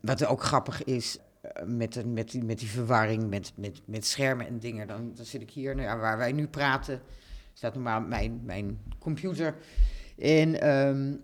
[0.00, 1.18] Wat ook grappig is,
[1.64, 4.86] met, de, met, die, met die verwarring met, met, met schermen en dingen.
[4.86, 7.00] Dan, dan zit ik hier, nou ja, waar wij nu praten,
[7.52, 9.54] staat normaal mijn, mijn computer.
[10.18, 11.20] En um,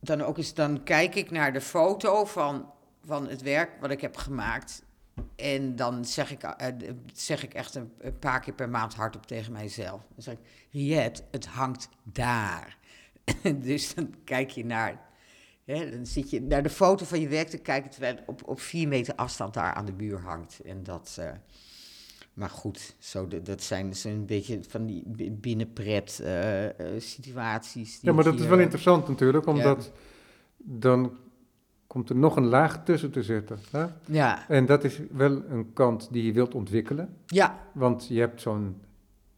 [0.00, 2.72] dan ook eens, dan kijk ik naar de foto van,
[3.04, 4.82] van het werk wat ik heb gemaakt.
[5.36, 6.66] En dan zeg ik, uh,
[7.12, 10.02] zeg ik echt een, paar keer per maand hardop tegen mijzelf.
[10.14, 10.40] Dan zeg ik,
[10.70, 12.78] Riet, het hangt daar.
[13.62, 15.00] dus dan kijk je naar,
[15.64, 18.60] dan zit je naar de foto van je werk te kijken terwijl het op, op
[18.60, 20.60] vier meter afstand daar aan de muur hangt.
[20.60, 21.30] En dat, eh,
[22.40, 27.00] maar goed, zo, de- dat zijn, zijn een beetje van die bi- binnenpret eh, eh,
[27.00, 28.00] situaties.
[28.00, 29.92] die Ja, maar dat is wel interessant natuurlijk, omdat
[30.56, 31.16] dan
[31.86, 33.58] komt er nog een laag tussen te zitten.
[33.70, 33.86] Hè?
[34.04, 38.40] Ja, En dat is wel een kant die je wilt ontwikkelen, ja, want je hebt
[38.40, 38.80] zo'n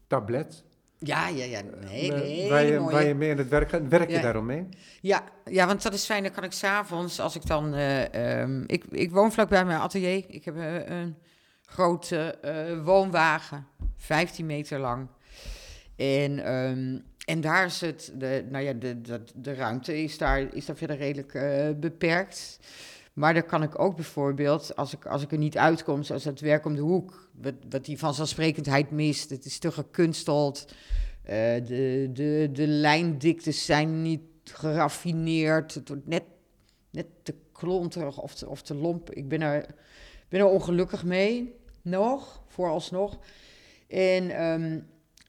[0.07, 0.63] tablet
[0.97, 1.61] ja, ja, ja.
[1.81, 2.91] Nee, eh, nee, waar, je, mooie.
[2.93, 3.87] waar je mee aan het werk gaat.
[3.87, 4.21] Werk je Ja.
[4.21, 4.67] daarom mee?
[5.01, 6.23] Ja, ja, want dat is fijn.
[6.23, 7.73] Dan kan ik s'avonds, als ik dan...
[7.73, 10.23] eh, ehm, ik, ik woon vlakbij mijn atelier.
[10.27, 11.15] Ik heb eh, een
[11.73, 15.07] grote eh, woonwagen, 15 meter lang.
[15.95, 18.13] En, ehm, en daar is het...
[18.15, 22.59] De, nou ja, de, de, de ruimte is daar, is daar verder redelijk eh, beperkt.
[23.13, 26.39] Maar dan kan ik ook bijvoorbeeld, als ik, als ik er niet uitkom, zoals het
[26.39, 30.73] werk om de hoek, wat, wat die vanzelfsprekendheid mist, het is te gekunsteld,
[31.23, 36.23] eh, de, de, de lijndiktes zijn niet geraffineerd, het wordt net,
[36.89, 39.11] net te klonterig of te, of te lomp.
[39.11, 39.65] Ik ben er,
[40.29, 43.17] ben er ongelukkig mee, nog, vooralsnog.
[43.87, 44.79] En ehm,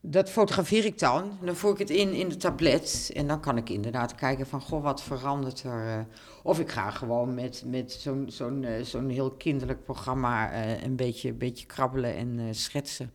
[0.01, 1.39] dat fotografeer ik dan.
[1.45, 3.11] Dan voer ik het in in de tablet.
[3.15, 5.87] En dan kan ik inderdaad kijken van, goh, wat verandert er?
[5.87, 5.99] eh.
[6.43, 10.97] Of ik ga gewoon met, met zo'n zo'n eh, zo'n heel kinderlijk programma eh, een
[10.97, 13.11] beetje, beetje krabbelen en schetsen.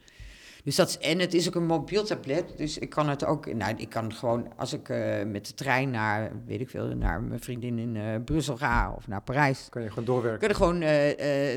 [0.63, 3.53] Dus dat is, en het is ook een mobiel tablet, dus ik kan het ook,
[3.53, 4.87] nou, ik kan gewoon, als ik
[5.27, 9.21] met de trein naar, weet ik veel, naar mijn vriendin in Brussel ga of naar
[9.21, 10.39] Parijs, Kan je gewoon doorwerken?
[10.39, 10.79] kun je gewoon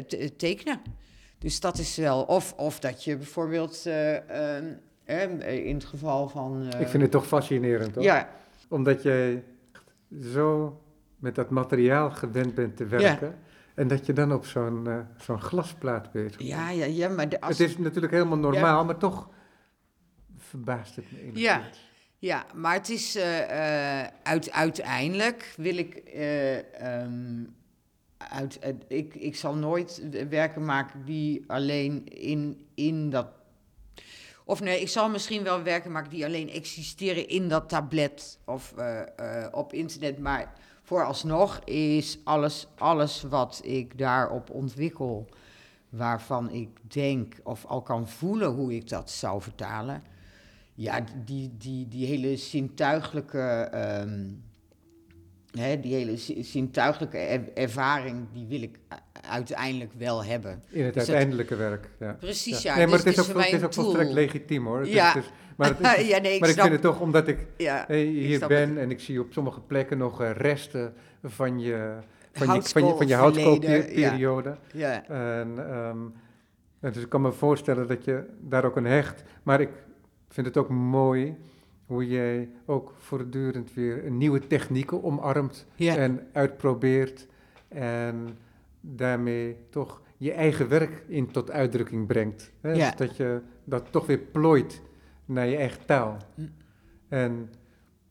[0.07, 0.81] te- tekenen.
[1.43, 4.17] Dus dat is wel, of, of dat je bijvoorbeeld, eh,
[4.57, 4.75] ehm,
[5.07, 6.69] eh, in het geval van...
[6.73, 8.05] eh, Ik vind het toch fascinerend, hoor.
[8.05, 8.29] Ja,
[8.69, 9.45] Omdat jij
[10.23, 10.81] zo
[11.19, 13.39] met dat materiaal gewend bent te werken.
[13.75, 16.49] En dat je dan op zo'n eh, zo'n glasplaat bezig bent.
[16.49, 19.29] ja, ja, ja, maar de, als, Het is natuurlijk helemaal normaal, maar toch
[20.39, 21.41] verbaast het me enigszins.
[21.47, 21.63] Ja.
[22.19, 25.95] Ja, maar het is eh, uit, uiteindelijk wil ik.
[25.95, 27.05] eh,
[28.31, 33.27] uit, eh, ik, ik zal nooit werken maken die alleen in, in dat.
[34.45, 38.73] Of nee, ik zal misschien wel werken maken die alleen existeren in dat tablet of
[38.77, 40.19] eh, eh, op internet.
[40.19, 40.53] Maar
[40.83, 45.29] vooralsnog is alles, alles wat ik daarop ontwikkel,
[45.89, 50.03] waarvan ik denk of al kan voelen hoe ik dat zou vertalen.
[50.75, 54.31] Ja, die, die, die hele zintuiglijke, ehm,
[55.59, 58.79] hè, die hele zi- zintuiglijke er- ervaring, die wil ik
[59.31, 60.63] uiteindelijk wel hebben.
[60.69, 61.89] In het Dus dat- uiteindelijke werk.
[61.99, 62.17] Ja.
[62.21, 62.77] Precies, ja.
[62.77, 64.79] nee, maar dus het is ook, het is ook volstrekt legitiem hoor.
[64.79, 65.13] Het is- Ja.
[65.13, 67.47] het is- maar het is- ja, nee, ik maar ik vind het toch, omdat ik
[67.57, 68.79] hier ben het.
[68.79, 71.93] en ik zie op sommige plekken nog eh, resten van je,
[72.33, 74.57] van je, van je, van je houtskoolperiode.
[74.73, 75.05] ja.
[75.09, 75.99] En, ehm,
[76.81, 79.23] en dus ik kan me voorstellen dat je daar ook een hecht.
[79.43, 79.71] Maar ik
[80.29, 81.37] vind het ook mooi
[81.93, 85.97] hoe jij ook voortdurend weer nieuwe technieken omarmt Ja.
[85.97, 87.27] en uitprobeert.
[87.69, 88.29] En
[88.81, 92.53] daarmee toch je eigen werk in tot uitdrukking brengt.
[92.61, 92.73] Hè?
[92.73, 92.91] Ja.
[92.91, 94.83] Dus dat je dat toch weer plooit
[95.25, 96.17] naar je eigen taal.
[96.35, 96.43] Hm.
[97.09, 97.51] En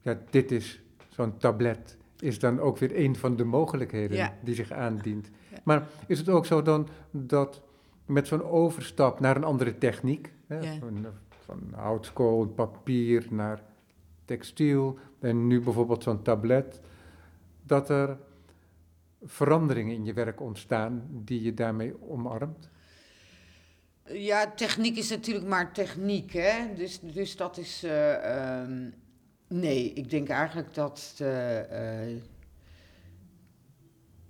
[0.00, 1.96] ja, dit is zo'n tablet.
[2.18, 4.34] Is dan ook weer een van de mogelijkheden Ja.
[4.42, 5.30] die zich aandient.
[5.64, 7.62] Maar is het ook zo dan dat
[8.06, 11.06] met zo'n overstap naar een andere techniek, hè, van,
[11.44, 13.62] van houtskool, papier naar
[14.24, 16.80] textiel en nu bijvoorbeeld zo'n tablet,
[17.62, 18.18] dat er
[19.22, 22.70] veranderingen in je werk ontstaan die je daarmee omarmt?
[24.04, 26.74] Ja, techniek is natuurlijk maar techniek, hè.
[26.74, 27.82] Dus, dus dat is...
[27.82, 28.90] eh, ehm,
[29.48, 31.14] nee, ik denk eigenlijk dat...
[31.18, 32.22] eh, eh,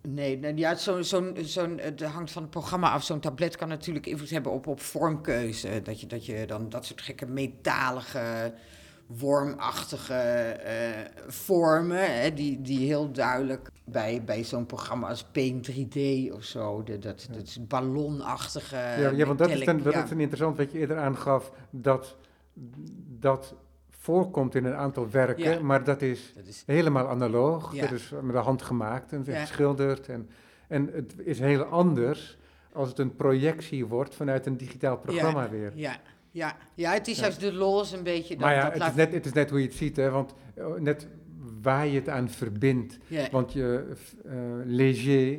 [0.02, 1.04] nee, nou, ja, zo'n...
[1.04, 3.04] zo'n zo'n het hangt van het programma af.
[3.04, 5.82] Zo'n tablet kan natuurlijk invloed hebben op, op vormkeuze.
[5.82, 8.54] Dat je, dat je dan dat soort gekke metalige,
[9.18, 12.20] wormachtige eh, vormen...
[12.20, 15.98] Hè, die, die heel duidelijk bij, bij zo'n programma als Paint 3D
[16.32, 16.82] of zo...
[16.82, 18.76] De, dat, dat is ballonachtige...
[18.76, 20.04] ja, ja, want dat is, dan, dat ja.
[20.04, 22.16] is een interessant wat je eerder aangaf, dat
[23.18, 23.54] dat
[24.02, 27.74] voorkomt in een aantal werken, maar dat is Dat is, helemaal analoog.
[27.74, 30.08] Dat is met de hand gemaakt en geschilderd.
[30.08, 30.30] En,
[30.68, 32.38] en het is heel anders
[32.72, 35.72] als het een projectie wordt vanuit een digitaal programma weer.
[35.74, 36.00] ja,
[36.32, 38.34] ja, ja, het is juist de lol is een beetje...
[38.34, 40.10] Dat, maar ja, dat het is, net, het is net hoe je het ziet, hè,
[40.10, 41.08] want eh, net
[41.62, 42.98] waar je het aan verbindt.
[43.30, 43.84] Want je,
[44.24, 44.32] eh
[44.64, 45.38] Léger,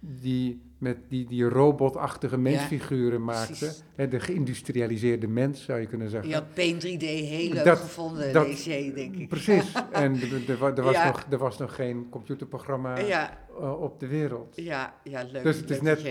[0.00, 6.28] die met die, die robotachtige mensfiguren maakte, hè, de geïndustrialiseerde mens zou je kunnen zeggen.
[6.28, 9.28] je had Paint 3D heel leuk Dat- gevonden, dat- Léger, denk ik.
[9.28, 10.14] Precies, en
[10.48, 11.06] er, wa- was Ja.
[11.06, 14.52] nog, er was nog geen computerprogramma Ja, eh, op de wereld.
[14.56, 15.42] ja, ja, leuk.
[15.42, 16.02] Dus het is, net,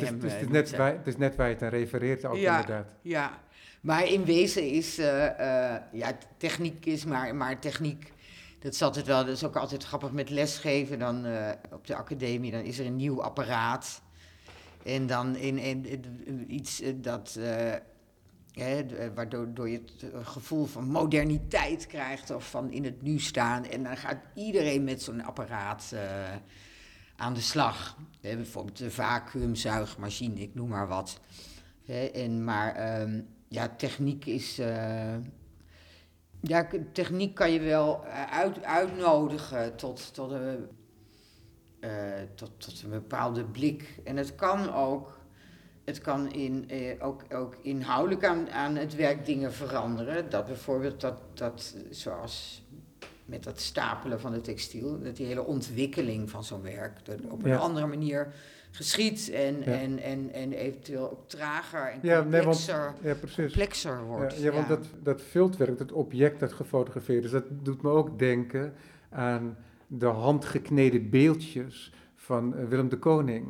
[0.75, 2.59] waar, het is net waar je het aan refereert ook Ja.
[2.59, 2.87] inderdaad.
[3.01, 3.41] Ja,
[3.87, 4.97] maar in wezen is...
[4.97, 8.13] eh, eh, ja, techniek is maar, maar techniek...
[8.59, 10.99] Dat is altijd wel, dat is ook altijd grappig met lesgeven.
[10.99, 14.01] Dan eh, op de academie, dan is er een nieuw apparaat.
[14.83, 17.39] En dan in, in, iets dat,
[18.51, 23.65] hè, waardoor door je het gevoel van moderniteit krijgt of van in het nu staan.
[23.65, 25.93] En dan gaat iedereen met zo'n apparaat
[27.15, 27.97] aan de slag.
[28.21, 31.19] Bijvoorbeeld de vacuümzuigmachine, ik noem maar wat.
[32.13, 34.59] En, maar ehm, ja, techniek is.
[34.59, 35.15] eh,
[36.41, 40.67] ja, techniek kan je wel eh, uit, uitnodigen tot, tot, een,
[41.79, 41.89] eh,
[42.35, 43.99] tot, tot een bepaalde blik.
[44.03, 45.19] En het kan ook,
[45.85, 50.29] het kan in, eh, ook, ook inhoudelijk aan, aan het werk dingen veranderen.
[50.29, 52.65] Dat bijvoorbeeld, dat, dat, zoals
[53.25, 57.43] met dat stapelen van het textiel, dat die hele ontwikkeling van zo'n werk dat op
[57.43, 57.57] een Ja.
[57.57, 58.33] andere manier
[58.71, 59.63] geschiet en, Ja.
[59.79, 63.35] en, en, en eventueel ook trager en Ja, nee, want, complexer, ja precies.
[63.35, 64.37] complexer wordt.
[64.37, 68.73] Ja, want dat, dat viltwerk, dat object dat gefotografeerd is, dat doet me ook denken
[69.09, 69.57] aan
[69.87, 73.45] de handgekneden beeldjes van eh, Willem de Koning.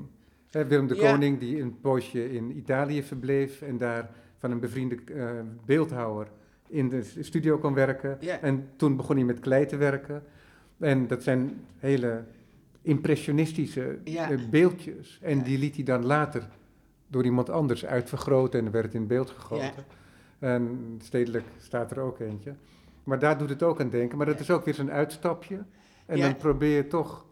[0.51, 0.95] Hè, Willem de.
[0.95, 4.09] Koning die een poosje in Italië verbleef en daar
[4.39, 5.29] van een bevriende eh,
[5.65, 6.27] beeldhouwer
[6.67, 8.17] in de studio kon werken.
[8.19, 8.39] Ja.
[8.41, 10.23] En toen begon hij met klei te werken.
[10.79, 12.23] En dat zijn hele
[12.87, 14.29] impressionistische Ja.
[14.31, 15.19] eh, beeldjes.
[15.21, 15.43] En Ja.
[15.43, 16.47] die liet hij dan later
[17.07, 19.85] door iemand anders uitvergroten en werd het in beeld gegoten.
[20.39, 22.53] En stedelijk staat er ook eentje.
[23.03, 24.17] Maar daar doet het ook aan denken.
[24.17, 25.63] Maar dat is ook weer zo'n uitstapje.
[26.05, 27.25] En dan probeer je toch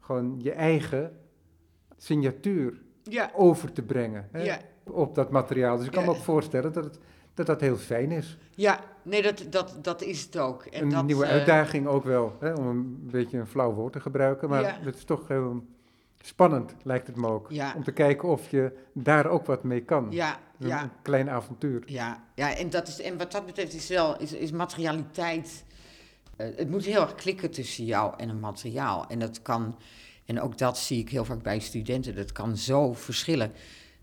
[0.00, 1.12] gewoon je eigen
[1.96, 5.76] signatuur Ja, over te brengen hè, op dat materiaal.
[5.76, 6.98] Dus ik kan me ook voorstellen dat, het,
[7.46, 8.38] dat dat heel fijn is.
[8.54, 10.64] ja, nee, dat, dat, dat is het ook.
[10.64, 13.92] En een dat, nieuwe eh, uitdaging ook wel, hè, om een beetje een flauw woord
[13.92, 14.48] te gebruiken.
[14.48, 14.78] Maar Ja.
[14.82, 15.64] het is toch heel
[16.22, 17.46] spannend, lijkt het me ook.
[17.50, 17.72] Ja.
[17.76, 20.06] Om te kijken of je daar ook wat mee kan.
[20.10, 21.82] Ja, Een, ja, een klein avontuur.
[21.86, 25.64] ja, ja en, dat is, en wat dat betreft is wel, is, is materialiteit,
[26.36, 29.06] eh, het moet heel erg klikken tussen jou en een materiaal.
[29.08, 29.76] En dat kan,
[30.24, 33.52] en ook dat zie ik heel vaak bij studenten, dat kan zo verschillen.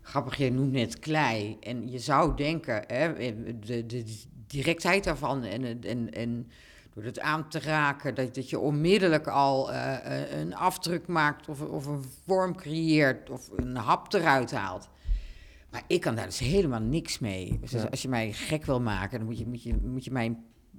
[0.08, 1.56] Grappig, je noemt net klei.
[1.60, 3.12] En je zou denken, hè,
[3.60, 4.04] de, de
[4.46, 6.50] directheid daarvan en, en, en
[6.94, 11.48] door het aan te raken, dat, dat je onmiddellijk al eh, eh, een afdruk maakt
[11.48, 14.88] of, of een vorm creëert of een hap eruit haalt.
[15.70, 17.58] Maar ik kan daar dus helemaal niks mee.
[17.60, 17.84] Dus Ja.
[17.90, 20.36] als je mij gek wil maken, dan moet je, moet je, moet je mij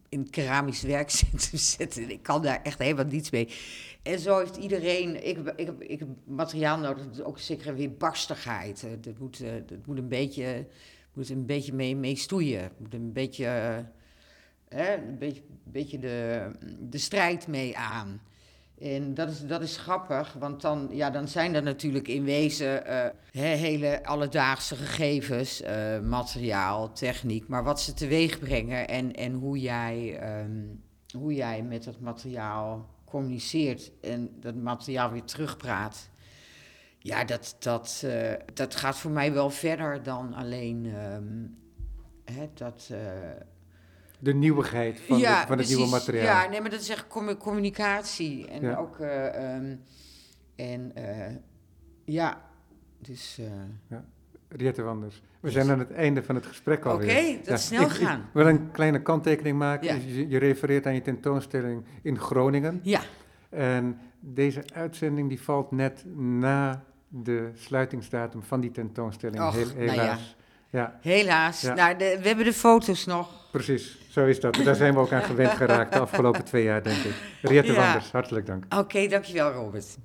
[0.10, 2.10] in keramisch werkcentrum zetten.
[2.10, 3.50] Ik kan daar echt helemaal niets mee.
[4.04, 5.28] En zo heeft iedereen...
[5.28, 8.84] Ik, ik, heb, ik materiaal nodig, ook zeker een weerbarstigheid.
[8.84, 10.68] Eh, Dat moet, eh, dat moet een beetje,
[11.14, 12.72] moet een beetje mee, mee stoeien.
[12.78, 13.78] Moet een beetje, eh,
[14.70, 18.22] hè, een beetje, beetje de, de strijd mee aan.
[18.82, 22.86] En dat is, dat is grappig, want dan, ja, dan zijn er natuurlijk in wezen
[22.86, 29.60] eh, hele alledaagse gegevens, eh, materiaal, techniek, maar wat ze teweeg brengen en, en hoe,
[29.60, 30.62] jij, ehm,
[31.18, 36.10] hoe jij met dat materiaal communiceert en dat materiaal weer terugpraat.
[37.00, 40.94] Ja, dat, dat, eh, dat gaat voor mij wel verder dan alleen
[42.24, 42.92] hè, dat.
[44.20, 46.24] De nieuwigheid van, de- van het nieuwe materiaal.
[46.44, 48.48] Ja, nee, maar dat is echt commu- communicatie.
[48.48, 48.76] En Ja.
[48.76, 49.76] ook, eh, ehm,
[50.56, 51.36] en eh,
[52.06, 52.42] ja,
[53.00, 53.40] dus...
[53.90, 53.98] eh,
[54.52, 55.22] Riette Wanders.
[55.40, 57.38] We zijn aan het einde van het gesprek Oké, alweer.
[57.44, 58.20] dat is snel ik, gegaan.
[58.20, 59.88] Ik wil een kleine kanttekening maken.
[59.88, 59.94] Ja.
[59.94, 62.80] Je, je refereert aan je tentoonstelling in Groningen.
[62.84, 63.02] ja,
[63.50, 69.42] En deze uitzending die valt net na de sluitingsdatum van die tentoonstelling.
[69.42, 70.18] Och, Heel- nou ja.
[70.70, 70.94] Ja.
[71.02, 71.62] helaas.
[71.62, 71.74] Ja.
[71.74, 73.30] Nou, de- we hebben de foto's nog.
[73.52, 73.98] precies.
[74.10, 74.56] Zo is dat.
[74.64, 77.14] Daar zijn we ook aan gewend geraakt de afgelopen twee jaar, denk ik.
[77.42, 77.78] Riette Ja.
[77.80, 78.64] Wanders, hartelijk dank.
[78.78, 79.98] Oké, dankjewel Robert.